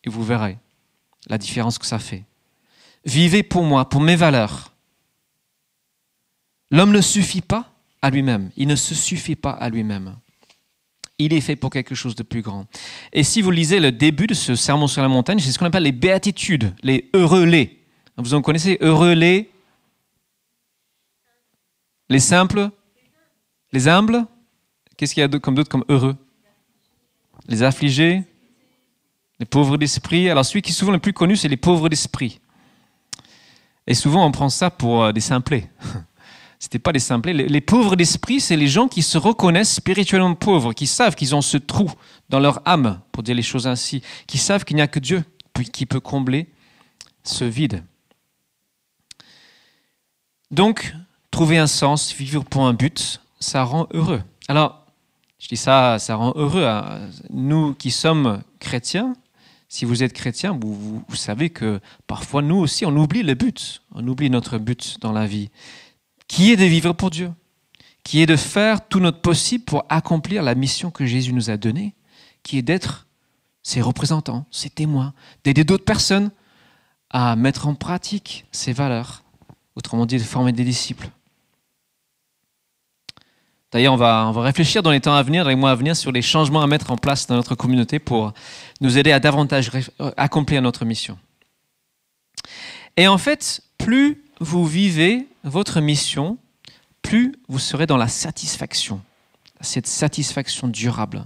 et 0.05 0.11
vous 0.11 0.25
verrez 0.25 0.59
la 1.29 1.39
différence 1.39 1.79
que 1.79 1.87
ça 1.87 1.99
fait. 1.99 2.25
Vivez 3.05 3.43
pour 3.43 3.65
moi, 3.65 3.89
pour 3.89 4.01
mes 4.01 4.17
valeurs. 4.17 4.73
L'homme 6.71 6.93
ne 6.93 7.01
suffit 7.01 7.41
pas 7.41 7.73
à 8.03 8.11
lui-même, 8.11 8.51
il 8.57 8.69
ne 8.69 8.77
se 8.77 8.95
suffit 8.95 9.37
pas 9.37 9.51
à 9.51 9.69
lui-même. 9.69 10.17
Il 11.19 11.35
est 11.35 11.41
fait 11.43 11.57
pour 11.57 11.71
quelque 11.71 11.95
chose 11.95 12.15
de 12.15 12.23
plus 12.23 12.41
grand. 12.41 12.67
Et 13.13 13.25
si 13.25 13.43
vous 13.43 13.51
lisez 13.51 13.79
le 13.79 13.93
début 13.93 14.27
de 14.27 14.33
ce 14.33 14.55
sermon 14.55 14.87
sur 14.87 15.03
la 15.03 15.09
montagne, 15.09 15.39
c'est 15.39 15.53
ce 15.53 15.59
qu'on 15.59 15.67
appelle 15.67 15.83
les 15.83 15.93
béatitudes, 15.93 16.75
les 16.83 17.11
heureux 17.13 17.45
les. 17.45 17.79
Vous 18.17 18.33
en 18.35 18.41
connaissez 18.41 18.79
heureux 18.81 19.13
les 19.13 19.51
Les 22.09 22.21
simples? 22.21 22.71
Les 23.73 23.87
humbles? 23.87 24.27
Qu'est-ce 24.97 25.15
qu'il 25.15 25.21
y 25.21 25.25
a 25.25 25.29
comme 25.39 25.55
d'autres 25.55 25.71
comme 25.71 25.85
heureux? 25.89 26.17
Les 27.49 27.63
affligés? 27.63 28.25
Les 29.41 29.47
pauvres 29.47 29.77
d'esprit. 29.79 30.31
Alors 30.31 30.45
celui 30.45 30.63
qui 30.63 30.71
est 30.71 30.75
souvent 30.75 30.93
le 30.93 30.99
plus 30.99 31.13
connu, 31.13 31.35
c'est 31.35 31.49
les 31.49 31.57
pauvres 31.57 31.89
d'esprit. 31.89 32.41
Et 33.87 33.95
souvent 33.95 34.25
on 34.25 34.31
prend 34.31 34.51
ça 34.51 34.71
pour 34.71 35.03
euh, 35.03 35.13
des 35.13 35.21
simplets. 35.21 35.69
C'était 36.61 36.79
pas 36.79 36.93
des 36.93 36.99
simplets. 36.99 37.33
Les, 37.33 37.61
pauvres 37.63 37.97
d'esprit, 37.97 38.39
c'est 38.39 38.57
les 38.57 38.69
gens 38.69 38.87
qui 38.87 39.01
se 39.01 39.17
reconnaissent 39.17 39.73
spirituellement 39.73 40.35
pauvres, 40.35 40.75
qui 40.75 40.87
savent 40.87 41.15
qu'ils 41.15 41.35
ont 41.35 41.41
ce 41.41 41.57
trou 41.57 41.91
dans 42.29 42.39
leur 42.39 42.61
âme, 42.69 43.01
pour 43.13 43.23
dire 43.23 43.35
les 43.35 43.43
choses 43.43 43.67
ainsi, 43.67 44.03
qui 44.27 44.37
savent 44.37 44.67
qu'il 44.67 44.77
n'y 44.77 44.83
a 44.83 44.87
que 44.87 44.99
Dieu 44.99 45.25
qui 45.73 45.87
peut 45.87 46.01
combler 46.01 46.49
ce 47.25 47.45
vide. 47.45 47.83
Donc, 50.51 50.95
trouver 51.31 51.57
un 51.57 51.67
sens, 51.67 52.13
vivre 52.13 52.45
pour 52.45 52.67
un 52.67 52.75
but, 52.75 53.23
ça 53.39 53.65
rend 53.65 53.87
heureux. 53.95 54.23
Alors, 54.47 54.85
je 55.39 55.49
dis 55.49 55.57
ça, 55.57 55.99
ça 55.99 56.17
rend 56.17 56.35
heureux. 56.37 56.65
à 56.65 57.01
Nous 57.31 57.73
qui 57.73 57.91
sommes 57.91 58.43
chrétiens, 58.59 59.15
si 59.71 59.85
vous 59.85 60.03
êtes 60.03 60.13
chrétien, 60.13 60.59
vous, 60.61 61.05
savez 61.15 61.49
que 61.49 61.81
parfois 62.09 62.43
nous 62.43 62.57
aussi, 62.57 62.85
on 62.85 62.97
oublie 62.97 63.23
le 63.23 63.35
but, 63.35 63.83
on 63.95 64.07
oublie 64.09 64.29
notre 64.29 64.59
but 64.59 64.99
dans 65.01 65.13
la 65.13 65.29
vie, 65.29 65.49
qui 66.27 66.51
est 66.51 66.57
de 66.57 66.65
vivre 66.65 66.93
pour 66.93 67.11
Dieu, 67.11 67.31
qui 68.03 68.21
est 68.21 68.27
de 68.27 68.35
faire 68.35 68.89
tout 68.89 68.99
notre 68.99 69.21
possible 69.21 69.65
pour 69.65 69.85
accomplir 69.89 70.43
la 70.43 70.57
mission 70.57 70.91
que 70.91 71.07
Jésus 71.07 71.33
nous 71.33 71.51
a 71.51 71.57
donnée, 71.57 71.95
qui 72.43 72.59
est 72.59 72.63
d'être 72.63 73.07
ses 73.63 73.81
représentants, 73.81 74.45
ses 74.51 74.71
témoins, 74.71 75.15
d'aider 75.45 75.63
d'autres 75.63 75.85
personnes 75.85 76.33
à 77.09 77.37
mettre 77.37 77.69
en 77.69 77.77
pratique 77.77 78.47
ces 78.51 78.73
valeurs, 78.73 79.23
autrement 79.77 80.05
dit 80.05 80.17
de 80.19 80.23
former 80.25 80.51
des 80.51 80.65
disciples? 80.65 81.11
D'ailleurs, 83.73 83.95
on 83.95 83.97
va, 83.97 84.27
on 84.27 84.33
va 84.33 84.43
réfléchir 84.43 84.83
dans 84.83 84.91
les 84.91 85.01
temps 85.01 85.15
à 85.15 85.23
venir, 85.23 85.45
dans 85.45 85.51
les 85.51 85.55
mois 85.55 85.71
à 85.71 85.77
venir, 85.77 85.95
sur 85.95 86.11
les 86.11 86.23
changements 86.23 86.61
à 86.61 86.67
mettre 86.67 86.91
en 86.91 86.97
place 86.97 87.29
dans 87.29 87.37
notre 87.37 87.55
communauté 87.55 88.01
pour 88.01 88.33
nous 88.81 88.99
aider 88.99 89.13
à 89.13 89.21
davantage 89.21 89.71
euh, 90.01 90.11
accomplir 90.17 90.63
notre 90.63 90.85
mission. 90.85 91.19
Et 92.97 93.09
en 93.09 93.19
fait, 93.19 93.63
plus 93.79 94.23
vous 94.41 94.67
vivez 94.67 95.29
votre 95.45 95.81
mission, 95.81 96.39
plus 97.03 97.35
vous 97.49 97.59
serez 97.59 97.87
dans 97.87 97.97
la 97.97 98.09
satisfaction, 98.09 99.01
cette 99.61 99.87
satisfaction 99.87 100.69
durable. 100.69 101.25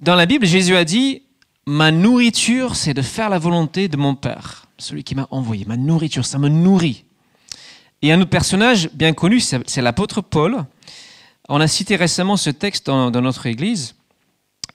Dans 0.00 0.16
la 0.16 0.26
Bible, 0.26 0.46
Jésus 0.46 0.76
a 0.76 0.84
dit, 0.84 1.22
ma 1.66 1.90
nourriture, 1.90 2.74
c'est 2.74 2.94
de 2.94 3.02
faire 3.02 3.30
la 3.30 3.38
volonté 3.38 3.88
de 3.88 3.96
mon 3.96 4.14
Père, 4.14 4.66
celui 4.78 5.04
qui 5.04 5.14
m'a 5.14 5.28
envoyé. 5.30 5.64
Ma 5.64 5.76
nourriture, 5.76 6.26
ça 6.26 6.38
me 6.38 6.48
nourrit. 6.48 7.04
Et 8.02 8.12
un 8.12 8.20
autre 8.20 8.30
personnage 8.30 8.90
bien 8.94 9.12
connu, 9.12 9.38
c'est 9.38 9.80
l'apôtre 9.80 10.20
Paul, 10.20 10.64
on 11.48 11.60
a 11.60 11.68
cité 11.68 11.96
récemment 11.96 12.36
ce 12.36 12.50
texte 12.50 12.86
dans, 12.86 13.10
notre 13.10 13.46
Église. 13.46 13.94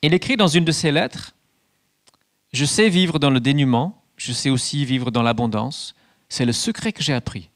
Il 0.04 0.14
écrit 0.14 0.38
dans 0.38 0.48
une 0.48 0.66
de 0.66 0.72
ses 0.72 0.92
lettres, 0.92 1.34
Je 2.54 2.66
sais 2.66 2.88
vivre 2.88 3.20
dans 3.20 3.30
le 3.30 3.40
dénuement, 3.40 4.02
je 4.16 4.32
sais 4.32 4.50
aussi 4.50 4.86
vivre 4.86 5.12
dans 5.12 5.24
l'abondance. 5.24 5.96
C'est 6.30 6.46
le 6.46 6.54
secret 6.54 6.94
que 6.94 7.04
j'ai 7.04 7.14
appris. 7.14 7.50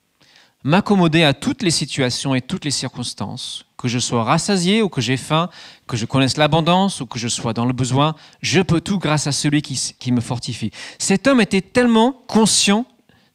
M'accommoder 0.64 1.24
à 1.24 1.34
toutes 1.34 1.64
les 1.64 1.72
situations 1.72 2.36
et 2.36 2.42
toutes 2.42 2.66
les 2.66 2.72
circonstances, 2.72 3.66
que 3.78 3.88
je 3.88 4.00
sois 4.00 4.24
rassasié 4.24 4.82
ou 4.82 4.90
que 4.90 5.02
j'ai 5.02 5.18
faim, 5.18 5.50
que 5.88 5.98
je 5.98 6.06
connaisse 6.06 6.38
l'abondance 6.38 7.00
ou 7.02 7.06
que 7.06 7.20
je 7.20 7.28
sois 7.28 7.54
dans 7.54 7.66
le 7.66 7.74
besoin, 7.74 8.16
je 8.42 8.62
peux 8.62 8.82
tout 8.82 9.00
grâce 9.00 9.28
à 9.28 9.32
celui 9.32 9.62
qui, 9.62 9.80
qui 9.98 10.12
me 10.12 10.22
fortifie. 10.22 10.72
Cet 11.00 11.28
homme 11.28 11.42
était 11.42 11.62
tellement 11.62 12.12
conscient 12.28 12.86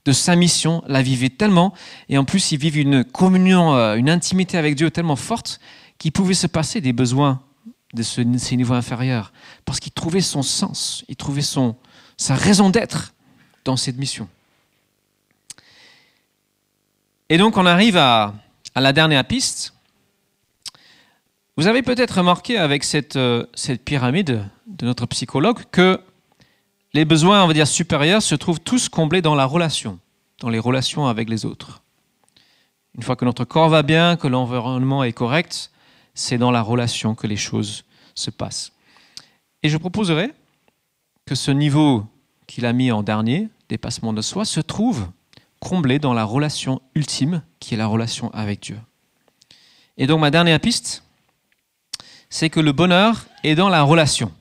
de 0.05 0.13
sa 0.13 0.37
mission, 0.37 0.85
la 0.87 1.03
vivait 1.03 1.31
tellement, 1.31 1.75
et 2.09 2.19
en 2.19 2.25
plus 2.25 2.53
il 2.53 2.59
vivait 2.59 2.83
une 2.83 3.03
communion, 3.03 3.75
euh, 3.75 3.97
une 3.97 4.11
intimité 4.11 4.57
avec 4.57 4.77
Dieu 4.77 4.91
tellement 4.91 5.17
forte 5.17 5.59
qu'il 5.99 6.13
pouvait 6.13 6.35
se 6.35 6.47
passer 6.47 6.81
des 6.81 6.93
besoins 6.93 7.43
de 7.97 8.05
ce, 8.05 8.23
ces 8.39 8.57
niveaux 8.57 8.75
inférieurs, 8.75 9.33
parce 9.65 9.81
qu'il 9.81 9.93
trouvait 9.93 10.21
son 10.21 10.43
sens, 10.43 11.05
il 11.09 11.17
trouvait 11.17 11.43
son, 11.43 11.75
sa 12.17 12.37
raison 12.37 12.71
d'être 12.71 13.15
dans 13.65 13.77
cette 13.77 13.97
mission. 13.97 14.29
Et 17.29 17.39
donc 17.39 17.57
on 17.57 17.67
arrive 17.67 17.97
à, 17.97 18.35
la 18.77 18.93
dernière 18.93 19.25
piste. 19.25 19.75
Vous 21.57 21.67
avez 21.67 21.83
peut-être 21.83 22.19
remarqué 22.19 22.59
avec 22.59 22.85
cette, 22.85 23.17
euh, 23.17 23.47
cette 23.55 23.83
pyramide 23.83 24.45
de 24.67 24.87
notre 24.87 25.07
psychologue 25.07 25.63
que 25.73 25.99
les 26.93 27.07
besoins, 27.07 27.43
on 27.43 27.47
va 27.47 27.55
dire, 27.55 27.67
supérieurs 27.67 28.23
se 28.23 28.35
trouvent 28.35 28.61
tous 28.61 28.89
comblés 28.89 29.23
dans 29.23 29.35
la 29.35 29.47
relation, 29.47 29.99
dans 30.41 30.51
les 30.51 30.59
relations 30.59 31.07
avec 31.07 31.29
les 31.29 31.45
autres. 31.45 31.83
Une 32.95 33.03
fois 33.03 33.17
que 33.17 33.25
notre 33.25 33.45
corps 33.45 33.71
va 33.71 33.83
bien, 33.83 34.17
que 34.17 34.29
l'environnement 34.29 35.03
est 35.03 35.13
correct, 35.13 35.71
c'est 36.15 36.39
dans 36.39 36.51
la 36.51 36.63
relation 36.63 37.15
que 37.15 37.27
les 37.27 37.37
choses 37.37 37.85
se 38.17 38.31
passent. 38.31 38.73
Et 39.63 39.69
je 39.69 39.77
proposerais 39.77 40.35
que 41.25 41.37
ce 41.37 41.53
niveau 41.53 42.05
qu'il 42.49 42.67
a 42.67 42.73
mis 42.73 42.91
en 42.91 43.03
dernier, 43.03 43.49
dépassement 43.69 44.13
de 44.13 44.23
soi, 44.23 44.45
se 44.45 44.61
trouve 44.61 45.09
comblé 45.61 45.99
dans 45.99 46.15
la 46.15 46.25
relation 46.25 46.81
ultime, 46.95 47.43
qui 47.61 47.75
est 47.75 47.79
la 47.79 47.87
relation 47.87 48.31
avec 48.33 48.61
Dieu. 48.61 48.79
Et 49.97 50.07
donc 50.07 50.21
ma 50.21 50.31
dernière 50.31 50.61
piste, 50.61 51.03
c'est 52.29 52.51
que 52.51 52.61
le 52.61 52.73
bonheur 52.73 53.27
est 53.45 53.55
dans 53.55 53.69
la 53.69 53.83
relation. 53.83 54.33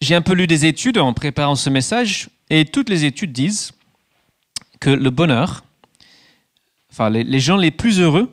J'ai 0.00 0.14
un 0.14 0.22
peu 0.22 0.34
lu 0.34 0.46
des 0.46 0.66
études 0.66 0.98
en 0.98 1.12
préparant 1.12 1.54
ce 1.54 1.70
message, 1.70 2.28
et 2.50 2.64
toutes 2.64 2.88
les 2.88 3.04
études 3.04 3.32
disent 3.32 3.72
que 4.80 4.90
le 4.90 5.10
bonheur, 5.10 5.64
enfin 6.90 7.10
les, 7.10 7.40
gens 7.40 7.56
les 7.56 7.70
plus 7.70 8.00
heureux, 8.00 8.30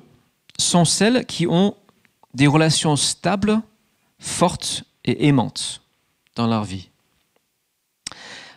sont 0.57 0.85
celles 0.85 1.25
qui 1.25 1.47
ont 1.47 1.75
des 2.33 2.47
relations 2.47 2.95
stables, 2.95 3.61
fortes 4.19 4.83
et 5.05 5.27
aimantes 5.27 5.81
dans 6.35 6.47
leur 6.47 6.63
vie. 6.63 6.89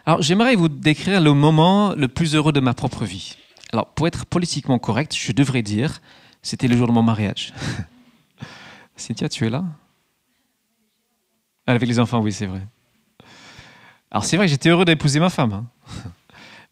Alors 0.07 0.21
j'aimerais 0.21 0.55
vous 0.55 0.69
décrire 0.69 1.21
le 1.21 1.33
moment 1.33 1.95
le 1.95 2.09
plus 2.09 2.35
heureux 2.35 2.53
de 2.53 2.61
ma 2.61 2.75
propre 2.75 3.05
vie. 3.05 3.37
Alors 3.73 3.87
pour 3.87 4.07
être 4.07 4.27
politiquement 4.27 4.79
correct, 4.79 5.17
je 5.19 5.33
devrais 5.33 5.63
dire, 5.63 6.01
c'était 6.43 6.69
le 6.69 6.77
jour 6.77 6.87
de 6.87 6.93
mon 6.93 7.03
mariage. 7.03 7.55
Cynthia, 8.97 9.29
tu 9.29 9.47
es 9.47 9.51
là? 9.51 9.65
Avec 11.67 11.89
les 11.89 11.99
enfants, 11.99 12.21
oui, 12.21 12.33
c'est 12.33 12.47
vrai. 12.47 12.61
Alors 14.11 14.25
c'est 14.25 14.37
vrai 14.37 14.47
j'étais 14.47 14.69
heureux 14.69 14.85
d'épouser 14.85 15.19
ma 15.21 15.31
femme. 15.31 15.53
Hein. 15.53 15.67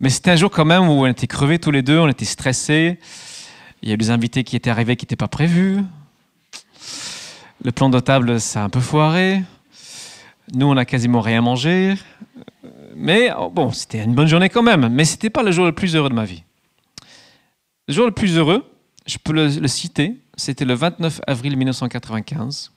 Mais 0.00 0.10
c'était 0.10 0.32
un 0.32 0.36
jour 0.36 0.50
quand 0.50 0.64
même 0.64 0.88
où 0.88 0.92
on 0.92 1.06
était 1.06 1.26
crevés 1.26 1.58
tous 1.58 1.70
les 1.70 1.82
deux, 1.82 1.98
on 1.98 2.08
était 2.08 2.24
stressés. 2.24 2.98
Il 3.82 3.88
y 3.88 3.92
a 3.92 3.94
eu 3.94 3.98
des 3.98 4.10
invités 4.10 4.44
qui 4.44 4.56
étaient 4.56 4.70
arrivés 4.70 4.96
qui 4.96 5.04
n'étaient 5.04 5.16
pas 5.16 5.28
prévus. 5.28 5.82
Le 7.64 7.70
plan 7.70 7.88
de 7.88 8.00
table, 8.00 8.38
a 8.54 8.64
un 8.64 8.68
peu 8.68 8.80
foiré. 8.80 9.42
Nous, 10.52 10.66
on 10.66 10.74
n'a 10.74 10.84
quasiment 10.84 11.20
rien 11.20 11.40
mangé. 11.40 11.94
Mais 12.96 13.30
oh, 13.38 13.50
bon, 13.50 13.70
c'était 13.70 14.02
une 14.02 14.14
bonne 14.14 14.26
journée 14.26 14.48
quand 14.48 14.62
même. 14.62 14.88
Mais 14.88 15.04
ce 15.04 15.12
n'était 15.12 15.30
pas 15.30 15.42
le 15.42 15.52
jour 15.52 15.64
le 15.64 15.72
plus 15.72 15.94
heureux 15.94 16.08
de 16.08 16.14
ma 16.14 16.24
vie. 16.24 16.42
Le 17.86 17.94
jour 17.94 18.06
le 18.06 18.12
plus 18.12 18.36
heureux, 18.36 18.64
je 19.06 19.16
peux 19.18 19.32
le, 19.32 19.68
citer, 19.68 20.16
c'était 20.36 20.64
le 20.64 20.74
29 20.74 21.20
avril 21.26 21.56
1995. 21.56 22.72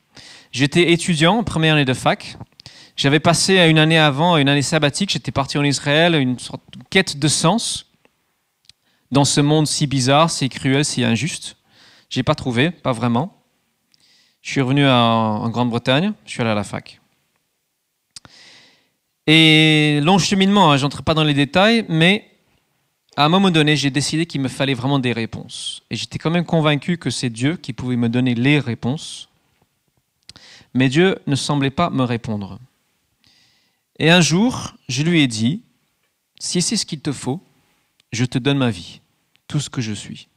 J'étais 0.51 0.91
étudiant 0.91 1.43
première 1.43 1.75
année 1.75 1.85
de 1.85 1.93
fac. 1.93 2.37
J'avais 2.95 3.19
passé 3.19 3.57
une 3.57 3.77
année 3.77 3.97
avant, 3.97 4.37
une 4.37 4.49
année 4.49 4.61
sabbatique, 4.61 5.11
j'étais 5.11 5.31
parti 5.31 5.57
en 5.57 5.63
Israël, 5.63 6.15
une 6.15 6.39
sorte 6.39 6.61
de 6.77 6.83
quête 6.89 7.19
de 7.19 7.27
sens 7.27 7.91
dans 9.11 9.25
ce 9.25 9.41
monde 9.41 9.67
si 9.67 9.85
bizarre, 9.85 10.29
si 10.29 10.47
cruel, 10.49 10.85
si 10.85 11.03
injuste. 11.03 11.57
J'ai 12.09 12.23
pas 12.23 12.35
trouvé, 12.35 12.71
pas 12.71 12.93
vraiment. 12.93 13.44
Je 14.45 14.51
suis 14.51 14.61
revenu 14.61 14.87
en 14.87 15.49
Grande-Bretagne, 15.49 16.13
je 16.23 16.29
suis 16.29 16.41
allé 16.41 16.51
à 16.51 16.55
la 16.55 16.63
fac. 16.63 17.01
Et 19.25 19.99
long 20.03 20.19
cheminement, 20.19 20.71
hein, 20.71 20.77
j'entre 20.77 21.01
pas 21.01 21.15
dans 21.15 21.23
les 21.23 21.33
détails, 21.33 21.83
mais 21.89 22.29
à 23.15 23.25
un 23.25 23.29
moment 23.29 23.49
donné, 23.49 23.75
j'ai 23.75 23.89
décidé 23.89 24.27
qu'il 24.27 24.41
me 24.41 24.47
fallait 24.47 24.75
vraiment 24.75 24.99
des 24.99 25.13
réponses. 25.13 25.81
Et 25.89 25.95
j'étais 25.95 26.19
quand 26.19 26.29
même 26.29 26.45
convaincu 26.45 26.99
que 26.99 27.09
c'est 27.09 27.31
Dieu 27.31 27.57
qui 27.57 27.73
pouvait 27.73 27.95
me 27.95 28.07
donner 28.07 28.35
les 28.35 28.59
réponses. 28.59 29.29
Mais 30.75 30.89
Dieu 30.89 31.17
ne 31.25 31.35
semblait 31.35 31.71
pas 31.71 31.89
me 31.89 32.03
répondre. 32.03 32.59
Et 33.97 34.11
un 34.11 34.21
jour, 34.21 34.75
je 34.87 35.01
lui 35.01 35.21
ai 35.21 35.27
dit, 35.27 35.63
si 36.37 36.61
c'est 36.61 36.77
ce 36.77 36.85
qu'il 36.85 36.99
te 36.99 37.11
faut, 37.11 37.41
je 38.11 38.25
te 38.25 38.37
donne 38.37 38.59
ma 38.59 38.69
vie, 38.69 39.01
tout 39.47 39.59
ce 39.59 39.71
que 39.71 39.81
je 39.81 39.93
suis. 39.93 40.27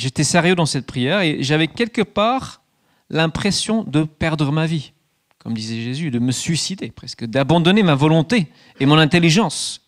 J'étais 0.00 0.24
sérieux 0.24 0.54
dans 0.54 0.64
cette 0.64 0.86
prière 0.86 1.20
et 1.20 1.42
j'avais 1.42 1.68
quelque 1.68 2.00
part 2.00 2.62
l'impression 3.10 3.84
de 3.84 4.04
perdre 4.04 4.50
ma 4.50 4.64
vie, 4.64 4.94
comme 5.38 5.52
disait 5.52 5.78
Jésus, 5.78 6.10
de 6.10 6.18
me 6.18 6.32
suicider 6.32 6.90
presque, 6.90 7.26
d'abandonner 7.26 7.82
ma 7.82 7.94
volonté 7.94 8.46
et 8.78 8.86
mon 8.86 8.96
intelligence 8.96 9.82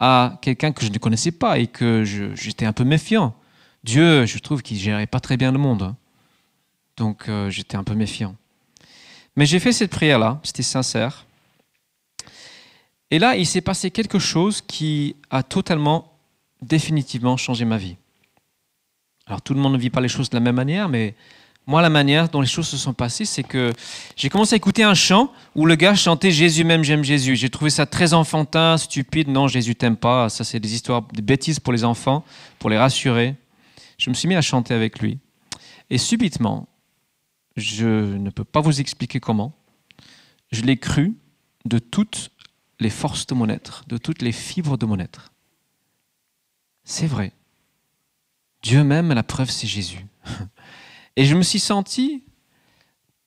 à 0.00 0.36
quelqu'un 0.42 0.72
que 0.72 0.84
je 0.84 0.90
ne 0.90 0.98
connaissais 0.98 1.30
pas 1.30 1.60
et 1.60 1.68
que 1.68 2.02
j'étais 2.34 2.66
un 2.66 2.72
peu 2.72 2.82
méfiant. 2.82 3.36
Dieu, 3.84 4.26
je 4.26 4.36
trouve 4.40 4.62
qu'il 4.62 4.78
gérait 4.78 5.06
pas 5.06 5.20
très 5.20 5.36
bien 5.36 5.52
le 5.52 5.58
monde. 5.58 5.82
Hein. 5.84 5.96
Donc 6.96 7.28
euh, 7.28 7.50
j'étais 7.50 7.76
un 7.76 7.84
peu 7.84 7.94
méfiant. 7.94 8.34
Mais 9.36 9.46
j'ai 9.46 9.60
fait 9.60 9.70
cette 9.72 9.92
prière-là, 9.92 10.40
c'était 10.42 10.64
sincère. 10.64 11.24
Et 13.12 13.20
là, 13.20 13.36
il 13.36 13.46
s'est 13.46 13.60
passé 13.60 13.92
quelque 13.92 14.18
chose 14.18 14.60
qui 14.60 15.14
a 15.30 15.44
totalement, 15.44 16.18
définitivement 16.62 17.36
changé 17.36 17.64
ma 17.64 17.76
vie. 17.76 17.96
Alors 19.30 19.42
tout 19.42 19.54
le 19.54 19.60
monde 19.60 19.74
ne 19.74 19.78
vit 19.78 19.90
pas 19.90 20.00
les 20.00 20.08
choses 20.08 20.28
de 20.28 20.36
la 20.36 20.40
même 20.40 20.56
manière, 20.56 20.88
mais 20.88 21.14
moi, 21.68 21.82
la 21.82 21.88
manière 21.88 22.28
dont 22.28 22.40
les 22.40 22.48
choses 22.48 22.66
se 22.66 22.76
sont 22.76 22.94
passées, 22.94 23.24
c'est 23.24 23.44
que 23.44 23.72
j'ai 24.16 24.28
commencé 24.28 24.54
à 24.54 24.56
écouter 24.56 24.82
un 24.82 24.94
chant 24.94 25.32
où 25.54 25.66
le 25.66 25.76
gars 25.76 25.94
chantait 25.94 26.32
Jésus 26.32 26.64
même, 26.64 26.82
j'aime 26.82 27.04
Jésus. 27.04 27.36
J'ai 27.36 27.48
trouvé 27.48 27.70
ça 27.70 27.86
très 27.86 28.12
enfantin, 28.12 28.76
stupide. 28.76 29.28
Non, 29.28 29.46
Jésus 29.46 29.76
t'aime 29.76 29.96
pas. 29.96 30.28
Ça, 30.30 30.42
c'est 30.42 30.58
des 30.58 30.74
histoires, 30.74 31.02
des 31.12 31.22
bêtises 31.22 31.60
pour 31.60 31.72
les 31.72 31.84
enfants, 31.84 32.24
pour 32.58 32.70
les 32.70 32.76
rassurer. 32.76 33.36
Je 33.98 34.10
me 34.10 34.16
suis 34.16 34.26
mis 34.26 34.34
à 34.34 34.42
chanter 34.42 34.74
avec 34.74 34.98
lui. 34.98 35.20
Et 35.90 35.98
subitement, 35.98 36.66
je 37.56 37.86
ne 37.86 38.30
peux 38.30 38.42
pas 38.42 38.60
vous 38.60 38.80
expliquer 38.80 39.20
comment. 39.20 39.52
Je 40.50 40.62
l'ai 40.62 40.76
cru 40.76 41.14
de 41.66 41.78
toutes 41.78 42.32
les 42.80 42.90
forces 42.90 43.28
de 43.28 43.34
mon 43.34 43.48
être, 43.48 43.84
de 43.86 43.96
toutes 43.96 44.22
les 44.22 44.32
fibres 44.32 44.76
de 44.76 44.86
mon 44.86 44.98
être. 44.98 45.30
C'est 46.82 47.06
vrai. 47.06 47.32
Dieu 48.62 48.84
même, 48.84 49.12
la 49.12 49.22
preuve, 49.22 49.50
c'est 49.50 49.66
Jésus. 49.66 50.04
Et 51.16 51.24
je 51.24 51.34
me 51.34 51.42
suis 51.42 51.60
senti 51.60 52.22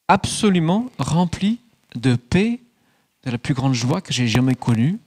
absolument 0.08 0.90
rempli 1.00 1.60
de 1.96 2.16
paix, 2.16 2.60
de 3.24 3.32
la 3.32 3.38
plus 3.38 3.54
grande 3.54 3.74
joie 3.74 4.02
que 4.02 4.14
j'ai 4.14 4.28
jamais 4.28 4.56
connue, 4.56 5.00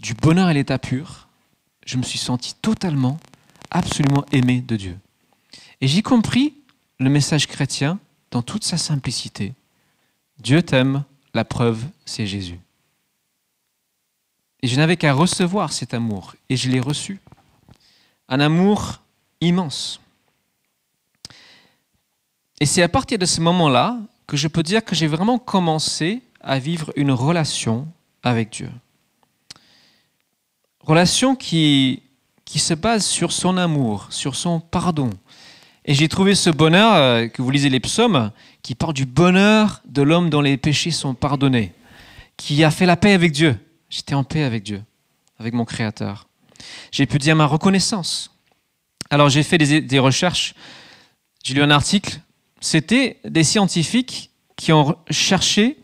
du 0.00 0.14
bonheur 0.14 0.46
à 0.46 0.52
l'état 0.52 0.78
pur. 0.78 1.28
Je 1.86 1.96
me 1.96 2.02
suis 2.02 2.18
senti 2.18 2.54
totalement, 2.54 3.18
absolument 3.70 4.24
aimé 4.32 4.60
de 4.60 4.76
Dieu. 4.76 4.98
Et 5.80 5.88
j'ai 5.88 6.02
compris 6.02 6.54
le 6.98 7.10
message 7.10 7.46
chrétien 7.46 7.98
dans 8.30 8.42
toute 8.42 8.64
sa 8.64 8.78
simplicité. 8.78 9.54
Dieu 10.38 10.62
t'aime, 10.62 11.04
la 11.34 11.44
preuve, 11.44 11.84
c'est 12.04 12.26
Jésus. 12.26 12.58
Et 14.62 14.66
je 14.66 14.76
n'avais 14.76 14.96
qu'à 14.96 15.12
recevoir 15.12 15.72
cet 15.72 15.94
amour, 15.94 16.34
et 16.48 16.56
je 16.56 16.70
l'ai 16.70 16.80
reçu. 16.80 17.20
Un 18.28 18.40
amour 18.40 19.00
immense. 19.40 20.00
Et 22.60 22.66
c'est 22.66 22.82
à 22.82 22.88
partir 22.88 23.18
de 23.18 23.26
ce 23.26 23.40
moment-là 23.40 23.98
que 24.26 24.36
je 24.36 24.48
peux 24.48 24.62
dire 24.62 24.84
que 24.84 24.94
j'ai 24.94 25.06
vraiment 25.06 25.38
commencé 25.38 26.22
à 26.40 26.58
vivre 26.58 26.92
une 26.96 27.10
relation 27.10 27.86
avec 28.22 28.50
Dieu. 28.50 28.70
Relation 30.80 31.36
qui, 31.36 32.02
qui 32.44 32.58
se 32.58 32.74
base 32.74 33.04
sur 33.04 33.32
son 33.32 33.56
amour, 33.56 34.06
sur 34.10 34.36
son 34.36 34.60
pardon, 34.60 35.10
et 35.86 35.92
j'ai 35.92 36.08
trouvé 36.08 36.34
ce 36.34 36.48
bonheur, 36.48 36.94
euh, 36.94 37.28
que 37.28 37.42
vous 37.42 37.50
lisez 37.50 37.68
les 37.68 37.80
psaumes, 37.80 38.30
qui 38.62 38.74
parle 38.74 38.94
du 38.94 39.04
bonheur 39.04 39.82
de 39.84 40.02
l'homme 40.02 40.30
dont 40.30 40.40
les 40.40 40.56
péchés 40.56 40.90
sont 40.90 41.14
pardonnés, 41.14 41.72
qui 42.36 42.64
a 42.64 42.70
fait 42.70 42.86
la 42.86 42.96
paix 42.96 43.12
avec 43.12 43.32
Dieu. 43.32 43.56
J'étais 43.90 44.14
en 44.14 44.24
paix 44.24 44.44
avec 44.44 44.62
Dieu, 44.62 44.82
avec 45.38 45.52
mon 45.52 45.66
Créateur. 45.66 46.26
J'ai 46.92 47.06
pu 47.06 47.18
dire 47.18 47.36
ma 47.36 47.46
reconnaissance. 47.46 48.30
Alors 49.10 49.28
j'ai 49.28 49.42
fait 49.42 49.58
des, 49.58 49.98
recherches, 49.98 50.54
j'ai 51.42 51.54
lu 51.54 51.62
un 51.62 51.70
article, 51.70 52.18
c'était 52.60 53.20
des 53.24 53.44
scientifiques 53.44 54.30
qui 54.56 54.72
ont 54.72 54.96
cherché 55.10 55.78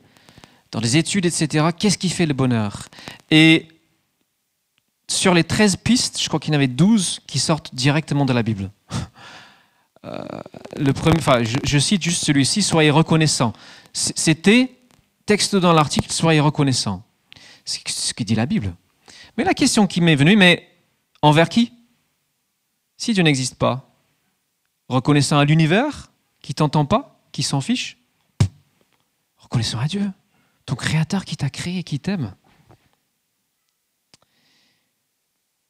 dans 0.73 0.81
des 0.81 0.97
études, 0.97 1.27
etc., 1.27 1.69
qu'est-ce 1.79 1.99
qui 1.99 2.09
fait 2.09 2.27
le 2.27 2.35
bonheur. 2.35 2.89
Et 3.31 3.69
sur 5.09 5.35
les 5.35 5.45
13 5.45 5.77
pistes, 5.77 6.21
je 6.23 6.29
crois 6.29 6.41
qu'il 6.41 6.53
y 6.53 6.57
en 6.57 6.59
avait 6.59 6.69
12 6.69 7.21
qui 7.27 7.39
sortent 7.39 7.75
directement 7.75 8.25
de 8.25 8.33
la 8.33 8.43
Bible. 8.43 8.71
Euh, 10.07 10.25
le 10.79 10.95
premier, 10.95 11.19
enfin, 11.19 11.43
je, 11.45 11.79
cite 11.79 12.03
juste 12.03 12.25
celui-ci, 12.25 12.63
soyez 12.63 12.91
reconnaissants. 12.91 13.53
C'était 13.93 14.73
texte 15.27 15.57
dans 15.57 15.75
l'article, 15.75 16.11
soyez 16.11 16.41
reconnaissants. 16.41 17.03
C'est 17.67 17.87
ce 17.87 18.15
que 18.15 18.25
dit 18.25 18.35
la 18.35 18.47
Bible. 18.47 18.75
Mais 19.37 19.45
la 19.45 19.53
question 19.53 19.87
qui 19.87 20.01
m'est 20.01 20.15
venue, 20.15 20.37
mais 20.37 20.70
envers 21.23 21.49
qui? 21.49 21.73
Si 22.97 23.13
Dieu 23.15 23.23
n'existe 23.23 23.57
pas, 23.57 23.91
reconnaissant 24.89 25.39
à 25.39 25.45
l'univers 25.45 26.11
qui 26.43 26.55
t'entend 26.55 26.85
pas, 26.85 27.21
qui 27.33 27.43
s'en 27.43 27.61
fiche, 27.61 27.99
reconnaissant 29.39 29.79
à 29.79 29.87
Dieu. 29.87 30.11
ton 30.67 30.77
Créateur 30.77 31.25
qui 31.25 31.37
t'a 31.37 31.51
créé 31.51 31.79
et 31.79 31.83
qui 31.83 31.99
t'aime. 31.99 32.35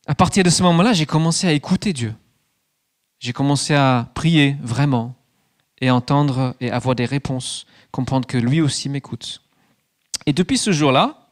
À 0.07 0.15
partir 0.15 0.45
de 0.45 0.51
ce 0.51 0.63
moment-là, 0.65 0.93
j'ai 0.93 1.07
commencé 1.07 1.47
à 1.47 1.53
écouter 1.53 1.93
Dieu. 1.93 2.15
J'ai 3.19 3.33
commencé 3.33 3.75
à 3.75 4.11
prier 4.15 4.57
vraiment 4.61 5.15
et 5.81 5.91
entendre 5.91 6.55
et 6.61 6.71
avoir 6.71 6.95
des 6.95 7.05
réponses, 7.05 7.67
comprendre 7.93 8.27
que 8.27 8.37
lui 8.37 8.61
aussi 8.61 8.89
m'écoute. 8.89 9.43
Et 10.27 10.33
depuis 10.33 10.59
ce 10.59 10.73
jour-là, 10.73 11.31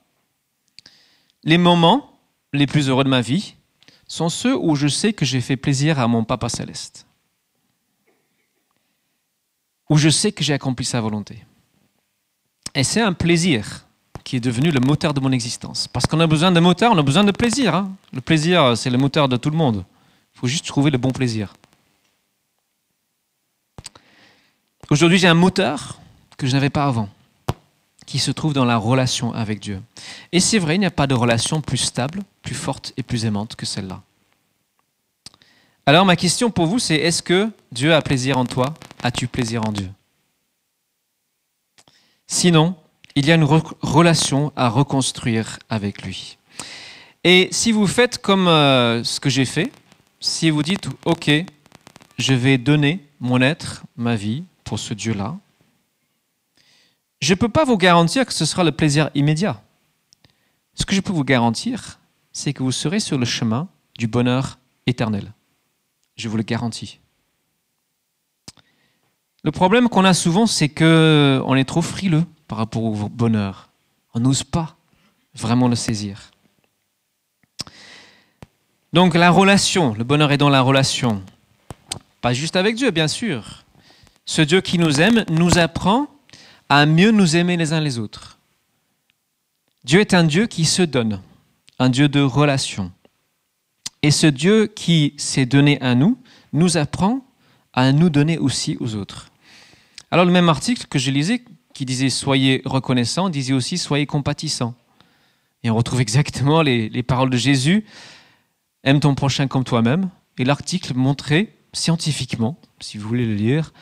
les 1.45 1.59
moments 1.59 2.19
les 2.53 2.67
plus 2.67 2.89
heureux 2.89 3.05
de 3.05 3.09
ma 3.09 3.21
vie 3.21 3.57
sont 4.09 4.31
ceux 4.31 4.57
où 4.57 4.75
je 4.75 4.89
sais 4.89 5.13
que 5.13 5.25
j'ai 5.25 5.41
fait 5.41 5.57
plaisir 5.57 6.01
à 6.01 6.09
mon 6.09 6.25
Papa 6.25 6.49
céleste, 6.49 7.07
où 9.89 9.97
je 9.97 10.09
sais 10.09 10.33
que 10.33 10.43
j'ai 10.43 10.55
accompli 10.55 10.85
sa 10.85 11.01
volonté. 11.01 11.45
Et 12.75 12.85
c'est 12.85 13.03
un 13.03 13.13
plaisir 13.13 13.85
qui 14.25 14.37
est 14.37 14.41
devenu 14.41 14.71
le 14.71 14.81
moteur 14.81 15.15
de 15.15 15.21
mon 15.21 15.33
existence. 15.33 15.89
Parce 15.89 16.07
qu'on 16.07 16.21
a 16.21 16.27
besoin 16.27 16.53
de 16.53 16.61
moteur, 16.61 16.93
on 16.93 16.99
a 16.99 17.03
besoin 17.03 17.25
de 17.25 17.33
plaisir. 17.33 17.75
Hein. 17.75 17.93
Le 18.13 18.21
plaisir, 18.21 18.77
c'est 18.77 18.91
le 18.91 18.99
moteur 18.99 19.29
de 19.29 19.37
tout 19.37 19.51
le 19.51 19.57
monde. 19.57 19.85
Il 20.35 20.41
faut 20.41 20.47
juste 20.47 20.67
trouver 20.67 20.91
le 20.91 20.99
bon 20.99 21.11
plaisir. 21.11 21.55
Aujourd'hui, 24.91 25.19
j'ai 25.19 25.29
un 25.29 25.35
moteur 25.35 25.99
que 26.37 26.47
je 26.47 26.53
n'avais 26.53 26.71
pas 26.71 26.85
avant, 26.85 27.09
qui 28.09 28.19
se 28.19 28.31
trouve 28.31 28.55
dans 28.55 28.65
la 28.65 28.79
relation 28.79 29.35
avec 29.35 29.61
Dieu. 29.61 29.83
Et 30.33 30.41
c'est 30.41 30.59
vrai, 30.59 30.77
il 30.77 30.81
n'y 30.81 30.87
a 30.87 30.91
pas 30.91 31.07
de 31.07 31.13
relation 31.13 31.61
plus 31.61 31.77
stable, 31.77 32.23
plus 32.41 32.55
forte 32.55 32.95
et 32.97 33.03
plus 33.03 33.27
aimante 33.27 33.55
que 33.55 33.67
celle-là. 33.67 34.01
Alors 35.85 36.07
ma 36.07 36.17
question 36.17 36.51
pour 36.51 36.65
vous, 36.65 36.79
c'est 36.79 36.97
est-ce 36.97 37.23
que 37.23 37.51
Dieu 37.71 37.95
a 37.95 38.01
plaisir 38.01 38.39
en 38.39 38.47
toi? 38.47 38.73
As-tu 39.03 39.29
plaisir 39.29 39.63
en 39.69 39.73
Dieu? 39.73 39.91
Sinon, 42.27 42.77
il 43.15 43.27
y 43.27 43.33
a 43.33 43.35
une 43.35 43.45
relation 43.45 44.53
à 44.57 44.71
reconstruire 44.71 45.59
avec 45.69 46.01
lui. 46.03 46.39
Et 47.25 47.49
si 47.53 47.73
vous 47.73 47.87
faites 47.87 48.23
comme 48.23 48.49
euh, 48.49 49.05
ce 49.05 49.21
que 49.21 49.29
j'ai 49.29 49.45
fait, 49.45 49.71
si 50.19 50.49
vous 50.49 50.63
dites, 50.63 50.89
OK, 51.05 51.31
je 52.17 52.33
vais 52.33 52.57
donner 52.57 53.05
mon 53.21 53.43
être, 53.43 53.85
ma 53.99 54.17
vie, 54.17 54.45
pour 54.65 54.79
ce 54.79 54.95
Dieu-là, 54.95 55.37
je 57.21 57.33
ne 57.33 57.39
peux 57.39 57.49
pas 57.49 57.65
vous 57.65 57.77
garantir 57.77 58.27
que 58.27 58.33
ce 58.33 58.45
sera 58.45 58.65
le 58.65 58.73
plaisir 58.73 59.11
immédiat. 59.15 59.63
Ce 60.75 60.87
que 60.87 60.95
je 60.95 61.01
peux 61.01 61.13
vous 61.13 61.25
garantir, 61.25 61.99
c'est 62.33 62.53
que 62.53 62.63
vous 62.63 62.73
serez 62.73 63.01
sur 63.01 63.19
le 63.19 63.25
chemin 63.25 63.69
du 63.99 64.07
bonheur 64.07 64.59
éternel. 64.87 65.33
Je 66.17 66.29
vous 66.29 66.37
le 66.37 66.43
garantis. 66.43 67.01
Le 69.45 69.51
problème 69.51 69.89
qu'on 69.89 70.05
a 70.05 70.15
souvent, 70.15 70.47
c'est 70.47 70.69
qu'on 70.69 71.55
est 71.55 71.69
trop 71.69 71.83
frileux 71.83 72.25
par 72.47 72.59
rapport 72.59 72.85
au 72.85 73.09
bonheur. 73.09 73.71
On 74.15 74.21
n'ose 74.21 74.45
pas 74.45 74.77
vraiment 75.35 75.69
le 75.69 75.77
saisir. 75.77 76.31
Donc 78.93 79.15
la 79.15 79.31
relation, 79.31 79.95
le 79.95 80.05
bonheur 80.05 80.33
est 80.33 80.39
dans 80.39 80.49
la 80.49 80.61
relation. 80.61 81.23
Pas 82.21 82.33
juste 82.33 82.57
avec 82.57 82.75
Dieu, 82.77 82.91
bien 82.91 83.09
sûr, 83.09 83.65
ce 84.25 84.43
Dieu 84.43 84.61
qui 84.61 84.79
nous 84.79 85.01
aime 85.01 85.25
nous 85.31 85.59
apprend 85.59 86.09
à 86.69 86.87
mieux 86.87 87.11
nous 87.11 87.37
aimer 87.37 87.57
les 87.57 87.73
uns 87.73 87.81
les 87.81 87.99
autres. 87.99 88.39
Dieu 89.85 90.01
est 90.01 90.15
un 90.15 90.25
Dieu 90.25 90.47
qui 90.47 90.65
se 90.65 90.83
donne, 90.83 91.23
un 91.79 91.89
Dieu 91.89 92.09
de 92.09 92.21
relation. 92.21 92.93
Et 94.03 94.11
ce 94.11 94.27
Dieu 94.27 94.67
qui 94.67 95.15
s'est 95.17 95.47
donné 95.47 95.81
à 95.81 95.95
nous 95.95 96.19
nous 96.53 96.77
apprend 96.77 97.25
à 97.73 97.93
nous 97.93 98.11
donner 98.11 98.39
aussi 98.39 98.77
aux 98.81 98.95
autres. 98.95 99.31
Alors 100.11 100.25
le 100.25 100.33
même 100.33 100.49
article 100.49 100.87
que 100.89 100.99
je 100.99 101.11
lisais, 101.11 101.43
qui 101.75 101.85
disait 101.85 102.11
soyez 102.11 102.63
reconnaissants, 102.65 103.29
disait 103.29 103.53
aussi 103.53 103.79
soyez 103.79 104.07
compatissants. 104.07 104.75
Et 105.63 105.71
on 105.71 105.77
retrouve 105.77 106.01
exactement 106.01 106.63
les, 106.63 106.89
les 106.89 107.03
paroles 107.03 107.31
de 107.31 107.37
Jésus, 107.37 107.85
aime 108.85 109.01
ton 109.01 109.15
prochain 109.15 109.49
comme 109.49 109.65
toi-même. 109.65 110.11
Et 110.39 110.45
l'article 110.45 110.95
montrait 110.95 111.55
scientifiquement, 111.73 112.59
si 112.81 112.99
vous 112.99 113.09
voulez 113.09 113.27
le 113.27 113.35
lire, 113.35 113.73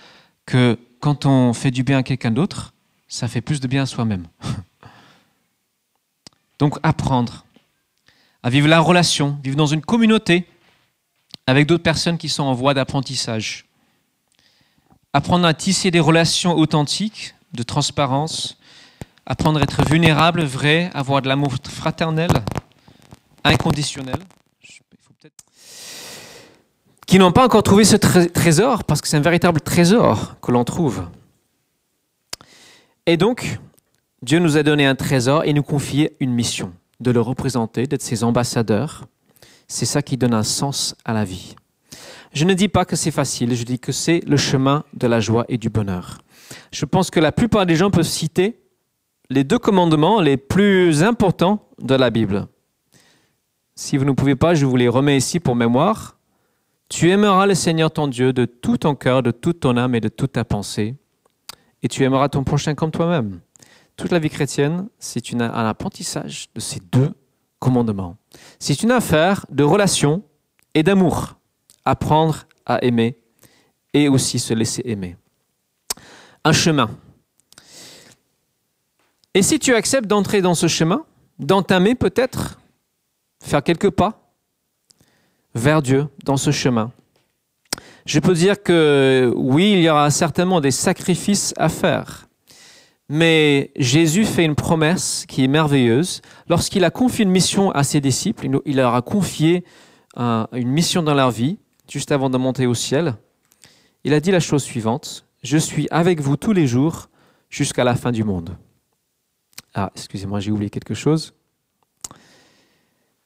que 0.46 0.78
quand 1.00 1.26
on 1.26 1.52
fait 1.52 1.70
du 1.70 1.82
bien 1.82 1.98
à 1.98 2.02
quelqu'un 2.02 2.30
d'autre, 2.30 2.74
ça 3.08 3.28
fait 3.28 3.40
plus 3.40 3.60
de 3.60 3.68
bien 3.68 3.82
à 3.82 3.86
soi-même. 3.86 4.26
Donc 6.58 6.78
apprendre 6.82 7.44
à 8.42 8.50
vivre 8.50 8.68
la 8.68 8.80
relation, 8.80 9.38
vivre 9.42 9.56
dans 9.56 9.66
une 9.66 9.82
communauté 9.82 10.46
avec 11.46 11.66
d'autres 11.66 11.82
personnes 11.82 12.18
qui 12.18 12.28
sont 12.28 12.44
en 12.44 12.54
voie 12.54 12.74
d'apprentissage. 12.74 13.66
Apprendre 15.12 15.46
à 15.46 15.54
tisser 15.54 15.90
des 15.90 16.00
relations 16.00 16.56
authentiques, 16.56 17.34
de 17.52 17.62
transparence, 17.62 18.58
apprendre 19.24 19.60
à 19.60 19.62
être 19.62 19.84
vulnérable, 19.88 20.44
vrai, 20.44 20.90
avoir 20.94 21.22
de 21.22 21.28
l'amour 21.28 21.54
fraternel, 21.68 22.30
inconditionnel 23.44 24.18
qui 27.06 27.18
n'ont 27.20 27.32
pas 27.32 27.44
encore 27.44 27.62
trouvé 27.62 27.84
ce 27.84 27.96
trésor, 27.96 28.84
parce 28.84 29.00
que 29.00 29.08
c'est 29.08 29.16
un 29.16 29.20
véritable 29.20 29.60
trésor 29.60 30.36
que 30.42 30.50
l'on 30.50 30.64
trouve. 30.64 31.06
Et 33.06 33.16
donc, 33.16 33.60
Dieu 34.22 34.40
nous 34.40 34.56
a 34.56 34.64
donné 34.64 34.84
un 34.84 34.96
trésor 34.96 35.44
et 35.44 35.52
nous 35.52 35.62
confie 35.62 36.08
une 36.18 36.32
mission, 36.32 36.72
de 36.98 37.12
le 37.12 37.20
représenter, 37.20 37.86
d'être 37.86 38.02
ses 38.02 38.24
ambassadeurs. 38.24 39.06
C'est 39.68 39.86
ça 39.86 40.02
qui 40.02 40.16
donne 40.16 40.34
un 40.34 40.42
sens 40.42 40.96
à 41.04 41.12
la 41.12 41.24
vie. 41.24 41.54
Je 42.32 42.44
ne 42.44 42.52
dis 42.52 42.66
pas 42.66 42.84
que 42.84 42.96
c'est 42.96 43.12
facile, 43.12 43.54
je 43.54 43.62
dis 43.62 43.78
que 43.78 43.92
c'est 43.92 44.20
le 44.26 44.36
chemin 44.36 44.82
de 44.92 45.06
la 45.06 45.20
joie 45.20 45.44
et 45.48 45.56
du 45.56 45.70
bonheur. 45.70 46.18
Je 46.72 46.84
pense 46.84 47.10
que 47.10 47.20
la 47.20 47.30
plupart 47.30 47.64
des 47.64 47.76
gens 47.76 47.92
peuvent 47.92 48.02
citer 48.02 48.60
les 49.30 49.44
deux 49.44 49.58
commandements 49.58 50.20
les 50.20 50.36
plus 50.36 51.04
importants 51.04 51.68
de 51.80 51.94
la 51.94 52.10
Bible. 52.10 52.48
Si 53.76 53.96
vous 53.96 54.04
ne 54.04 54.12
pouvez 54.12 54.34
pas, 54.34 54.54
je 54.54 54.66
vous 54.66 54.76
les 54.76 54.88
remets 54.88 55.16
ici 55.16 55.38
pour 55.38 55.54
mémoire. 55.54 56.18
Tu 56.88 57.10
aimeras 57.10 57.46
le 57.46 57.54
Seigneur 57.54 57.92
ton 57.92 58.08
Dieu 58.08 58.32
de 58.32 58.44
tout 58.44 58.78
ton 58.78 58.96
cœur, 58.96 59.22
de 59.22 59.30
toute 59.30 59.60
ton 59.60 59.76
âme 59.76 59.94
et 59.94 60.00
de 60.00 60.08
toute 60.08 60.32
ta 60.32 60.44
pensée, 60.44 60.96
et 61.86 61.88
tu 61.88 62.02
aimeras 62.02 62.28
ton 62.28 62.42
prochain 62.42 62.74
comme 62.74 62.90
toi-même. 62.90 63.38
Toute 63.96 64.10
la 64.10 64.18
vie 64.18 64.28
chrétienne, 64.28 64.88
c'est 64.98 65.32
un 65.32 65.68
apprentissage 65.68 66.48
de 66.52 66.58
ces 66.58 66.80
deux 66.80 67.14
commandements. 67.60 68.16
C'est 68.58 68.82
une 68.82 68.90
affaire 68.90 69.46
de 69.50 69.62
relation 69.62 70.24
et 70.74 70.82
d'amour. 70.82 71.38
Apprendre 71.84 72.42
à 72.66 72.82
aimer 72.82 73.20
et 73.94 74.08
aussi 74.08 74.40
se 74.40 74.52
laisser 74.52 74.82
aimer. 74.84 75.16
Un 76.44 76.52
chemin. 76.52 76.90
Et 79.32 79.42
si 79.42 79.60
tu 79.60 79.72
acceptes 79.72 80.08
d'entrer 80.08 80.42
dans 80.42 80.56
ce 80.56 80.66
chemin, 80.66 81.06
d'entamer 81.38 81.94
peut-être, 81.94 82.58
faire 83.40 83.62
quelques 83.62 83.90
pas, 83.90 84.32
vers 85.54 85.82
Dieu 85.82 86.08
dans 86.24 86.36
ce 86.36 86.50
chemin. 86.50 86.90
Je 88.06 88.20
peux 88.20 88.34
dire 88.34 88.62
que 88.62 89.32
oui, 89.34 89.72
il 89.72 89.80
y 89.80 89.90
aura 89.90 90.10
certainement 90.10 90.60
des 90.60 90.70
sacrifices 90.70 91.52
à 91.56 91.68
faire. 91.68 92.28
Mais 93.08 93.72
Jésus 93.74 94.24
fait 94.24 94.44
une 94.44 94.54
promesse 94.54 95.24
qui 95.26 95.42
est 95.42 95.48
merveilleuse. 95.48 96.22
Lorsqu'il 96.48 96.84
a 96.84 96.90
confié 96.90 97.24
une 97.24 97.32
mission 97.32 97.72
à 97.72 97.82
ses 97.82 98.00
disciples, 98.00 98.46
il 98.64 98.76
leur 98.76 98.94
a 98.94 99.02
confié 99.02 99.64
une 100.16 100.68
mission 100.68 101.02
dans 101.02 101.14
leur 101.14 101.32
vie, 101.32 101.58
juste 101.90 102.12
avant 102.12 102.30
de 102.30 102.38
monter 102.38 102.66
au 102.66 102.74
ciel. 102.74 103.16
Il 104.04 104.14
a 104.14 104.20
dit 104.20 104.30
la 104.30 104.40
chose 104.40 104.62
suivante, 104.62 105.26
Je 105.42 105.58
suis 105.58 105.88
avec 105.90 106.20
vous 106.20 106.36
tous 106.36 106.52
les 106.52 106.68
jours 106.68 107.08
jusqu'à 107.50 107.82
la 107.82 107.96
fin 107.96 108.12
du 108.12 108.22
monde. 108.22 108.56
Ah, 109.74 109.90
excusez-moi, 109.96 110.38
j'ai 110.38 110.52
oublié 110.52 110.70
quelque 110.70 110.94
chose. 110.94 111.34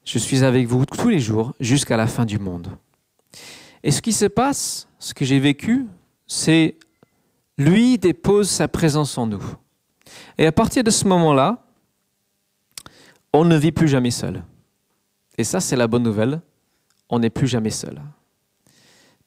Je 0.07 0.19
suis 0.19 0.43
avec 0.43 0.67
vous 0.67 0.87
tous 0.87 1.11
les 1.11 1.21
jours 1.21 1.53
jusqu'à 1.61 1.99
la 1.99 2.07
fin 2.07 2.25
du 2.25 2.39
monde. 2.39 2.69
Et 3.83 3.91
ce 3.91 4.03
qui 4.03 4.13
se 4.13 4.27
passe, 4.27 4.89
ce 4.99 5.15
que 5.15 5.25
j'ai 5.25 5.39
vécu, 5.39 5.87
c'est 6.27 6.77
lui 7.57 7.99
dépose 7.99 8.49
sa 8.49 8.69
présence 8.69 9.17
en 9.19 9.27
nous. 9.27 9.43
Et 10.39 10.47
à 10.47 10.53
partir 10.53 10.85
de 10.85 10.91
ce 10.91 11.07
moment-là, 11.09 11.65
on 13.33 13.45
ne 13.45 13.57
vit 13.57 13.73
plus 13.73 13.89
jamais 13.89 14.11
seul. 14.11 14.43
Et 15.39 15.45
ça, 15.45 15.61
c'est 15.61 15.77
la 15.77 15.87
bonne 15.87 16.03
nouvelle. 16.03 16.41
On 17.09 17.19
n'est 17.19 17.31
plus 17.31 17.47
jamais 17.47 17.71
seul. 17.71 18.01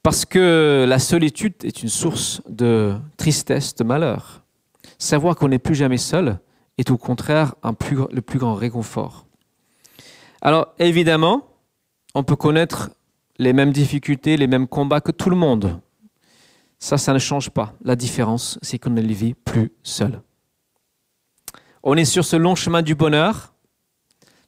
Parce 0.04 0.26
que 0.26 0.86
la 0.88 1.00
solitude 1.00 1.54
est 1.64 1.82
une 1.82 1.90
source 1.90 2.42
de 2.48 2.96
tristesse, 3.18 3.74
de 3.76 3.84
malheur. 3.84 4.44
Savoir 4.98 5.36
qu'on 5.36 5.48
n'est 5.48 5.60
plus 5.60 5.76
jamais 5.76 5.98
seul 5.98 6.40
est 6.78 6.92
au 6.92 6.98
contraire 6.98 7.56
le 7.64 8.22
plus 8.22 8.40
grand 8.40 8.56
réconfort. 8.56 9.26
Alors 10.42 10.74
évidemment, 10.80 11.48
on 12.16 12.24
peut 12.24 12.36
connaître 12.36 12.92
les 13.38 13.54
mêmes 13.54 13.72
difficultés, 13.72 14.38
les 14.38 14.48
mêmes 14.48 14.68
combats 14.68 15.02
que 15.02 15.12
tout 15.12 15.30
le 15.30 15.36
monde. 15.36 15.80
Ça, 16.80 16.98
ça 16.98 17.14
ne 17.14 17.20
change 17.20 17.50
pas. 17.50 17.74
La 17.84 17.96
différence, 17.96 18.60
c'est 18.62 18.78
qu'on 18.78 18.90
ne 18.90 19.02
les 19.02 19.14
vit 19.14 19.34
plus 19.34 19.72
seul. 19.84 20.22
On 21.82 21.96
est 21.96 22.06
sur 22.06 22.26
ce 22.26 22.36
long 22.36 22.56
chemin 22.56 22.82
du 22.82 22.96
bonheur, 22.96 23.54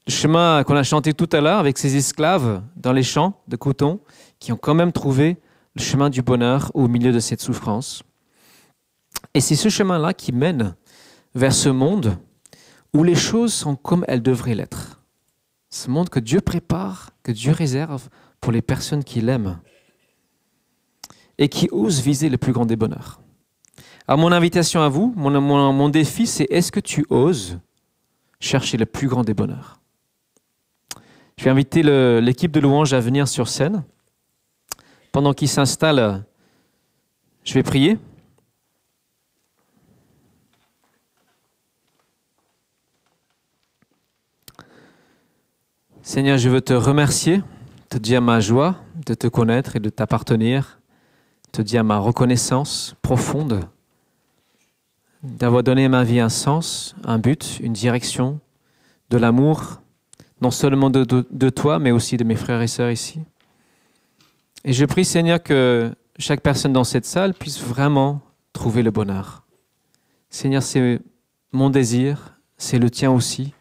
le 0.07 0.11
chemin 0.11 0.63
qu'on 0.63 0.75
a 0.75 0.83
chanté 0.83 1.13
tout 1.13 1.29
à 1.31 1.41
l'heure 1.41 1.59
avec 1.59 1.77
ces 1.77 1.95
esclaves 1.95 2.61
dans 2.75 2.93
les 2.93 3.03
champs 3.03 3.41
de 3.47 3.55
coton 3.55 3.99
qui 4.39 4.51
ont 4.51 4.57
quand 4.57 4.75
même 4.75 4.91
trouvé 4.91 5.37
le 5.75 5.81
chemin 5.81 6.09
du 6.09 6.21
bonheur 6.21 6.71
au 6.73 6.87
milieu 6.87 7.11
de 7.11 7.19
cette 7.19 7.41
souffrance. 7.41 8.03
Et 9.33 9.41
c'est 9.41 9.55
ce 9.55 9.69
chemin-là 9.69 10.13
qui 10.13 10.31
mène 10.31 10.75
vers 11.33 11.53
ce 11.53 11.69
monde 11.69 12.17
où 12.93 13.03
les 13.03 13.15
choses 13.15 13.53
sont 13.53 13.75
comme 13.75 14.05
elles 14.07 14.21
devraient 14.21 14.55
l'être. 14.55 15.01
Ce 15.69 15.89
monde 15.89 16.09
que 16.09 16.19
Dieu 16.19 16.39
prépare, 16.39 17.09
que 17.23 17.31
Dieu 17.31 17.51
réserve 17.51 18.07
pour 18.45 18.51
les 18.51 18.61
personnes 18.61 19.03
qui 19.03 19.21
l'aiment 19.21 19.59
et 21.39 21.49
qui 21.49 21.67
osent 21.71 21.99
viser 21.99 22.29
le 22.29 22.37
plus 22.37 22.53
grand 22.53 22.67
des 22.67 22.75
bonheurs. 22.75 23.19
Alors 24.07 24.19
mon 24.19 24.31
invitation 24.31 24.81
à 24.81 24.87
vous, 24.87 25.11
mon, 25.15 25.41
mon, 25.41 25.73
mon 25.73 25.89
défi, 25.89 26.27
c'est 26.27 26.45
est-ce 26.51 26.71
que 26.71 26.79
tu 26.79 27.07
oses 27.09 27.57
chercher 28.39 28.77
le 28.77 28.85
plus 28.85 29.07
grand 29.07 29.23
des 29.23 29.33
bonheurs? 29.33 29.79
Je 31.39 31.43
vais 31.43 31.49
inviter 31.49 31.81
l'équipe 32.21 32.51
de 32.51 32.59
louange 32.59 32.93
à 32.93 32.99
venir 32.99 33.27
sur 33.27 33.47
scène. 33.47 33.83
Pendant 35.11 35.33
qu'ils 35.33 35.49
s'installent, 35.49 36.23
je 37.43 37.53
vais 37.55 37.63
prier. 37.63 37.97
Seigneur, 46.03 46.37
je 46.37 46.47
veux 46.47 46.61
te 46.61 46.73
remercier, 46.73 47.41
te 47.95 47.99
dire 48.01 48.21
ma 48.21 48.41
joie 48.41 48.75
de 49.05 49.13
te 49.13 49.27
connaître 49.27 49.77
et 49.77 49.79
de 49.79 49.89
t'appartenir, 49.89 50.81
te 51.53 51.61
dire 51.61 51.81
ma 51.85 51.97
reconnaissance 51.97 52.93
profonde 53.01 53.69
d'avoir 55.23 55.63
donné 55.63 55.85
à 55.85 55.89
ma 55.89 56.03
vie 56.03 56.19
un 56.19 56.27
sens, 56.27 56.93
un 57.05 57.19
but, 57.19 57.57
une 57.61 57.71
direction, 57.71 58.41
de 59.09 59.17
l'amour, 59.17 59.81
non 60.41 60.51
seulement 60.51 60.89
de, 60.89 61.05
de, 61.05 61.49
toi, 61.49 61.79
mais 61.79 61.91
aussi 61.91 62.17
de 62.17 62.25
mes 62.25 62.35
frères 62.35 62.61
et 62.61 62.67
sœurs 62.67 62.91
ici. 62.91 63.21
Et 64.65 64.73
je 64.73 64.83
prie, 64.83 65.05
Seigneur, 65.05 65.41
que 65.41 65.89
chaque 66.19 66.41
personne 66.41 66.73
dans 66.73 66.83
cette 66.83 67.05
salle 67.05 67.33
puisse 67.33 67.61
vraiment 67.61 68.19
trouver 68.51 68.83
le 68.83 68.91
bonheur. 68.91 69.45
Seigneur, 70.29 70.63
c'est 70.63 70.99
mon 71.53 71.69
désir, 71.69 72.37
c'est 72.57 72.77
le 72.77 72.89
tien 72.89 73.09
aussi. 73.09 73.53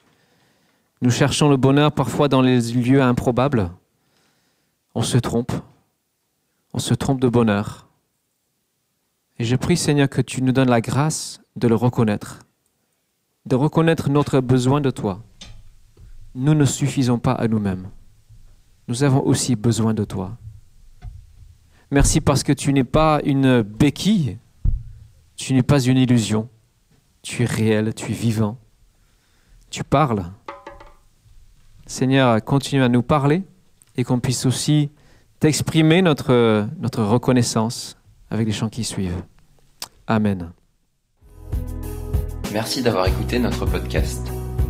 Nous 1.02 1.12
cherchons 1.12 1.48
le 1.48 1.56
bonheur 1.56 1.92
parfois 1.92 2.26
dans 2.26 2.42
les 2.42 2.60
lieux 2.72 3.00
improbables. 3.00 3.70
On 4.94 5.02
se 5.02 5.18
trompe. 5.18 5.52
On 6.72 6.78
se 6.78 6.94
trompe 6.94 7.20
de 7.20 7.28
bonheur. 7.28 7.88
Et 9.38 9.44
je 9.44 9.56
prie, 9.56 9.76
Seigneur, 9.76 10.08
que 10.08 10.20
tu 10.20 10.42
nous 10.42 10.52
donnes 10.52 10.70
la 10.70 10.80
grâce 10.80 11.40
de 11.56 11.66
le 11.66 11.74
reconnaître, 11.74 12.40
de 13.46 13.56
reconnaître 13.56 14.08
notre 14.08 14.40
besoin 14.40 14.80
de 14.80 14.90
toi. 14.90 15.22
Nous 16.36 16.54
ne 16.54 16.64
suffisons 16.64 17.18
pas 17.18 17.32
à 17.32 17.48
nous-mêmes. 17.48 17.90
Nous 18.86 19.02
avons 19.02 19.24
aussi 19.24 19.56
besoin 19.56 19.94
de 19.94 20.04
toi. 20.04 20.36
Merci 21.90 22.20
parce 22.20 22.42
que 22.42 22.52
tu 22.52 22.72
n'es 22.72 22.84
pas 22.84 23.20
une 23.24 23.62
béquille, 23.62 24.38
tu 25.36 25.54
n'es 25.54 25.62
pas 25.62 25.80
une 25.80 25.96
illusion. 25.96 26.48
Tu 27.22 27.42
es 27.42 27.46
réel, 27.46 27.94
tu 27.94 28.12
es 28.12 28.14
vivant. 28.14 28.58
Tu 29.70 29.82
parles. 29.82 30.24
Seigneur, 31.86 32.42
continue 32.44 32.82
à 32.82 32.88
nous 32.88 33.02
parler 33.02 33.42
et 33.96 34.04
qu'on 34.04 34.20
puisse 34.20 34.46
aussi 34.46 34.90
t'exprimer 35.40 36.02
notre, 36.02 36.68
notre 36.78 37.02
reconnaissance 37.02 37.96
avec 38.30 38.46
les 38.46 38.52
chants 38.52 38.68
qui 38.68 38.84
suivent. 38.84 39.24
Amen. 40.06 40.52
Merci 42.52 42.82
d'avoir 42.82 43.06
écouté 43.06 43.38
notre 43.38 43.64
podcast. 43.66 44.26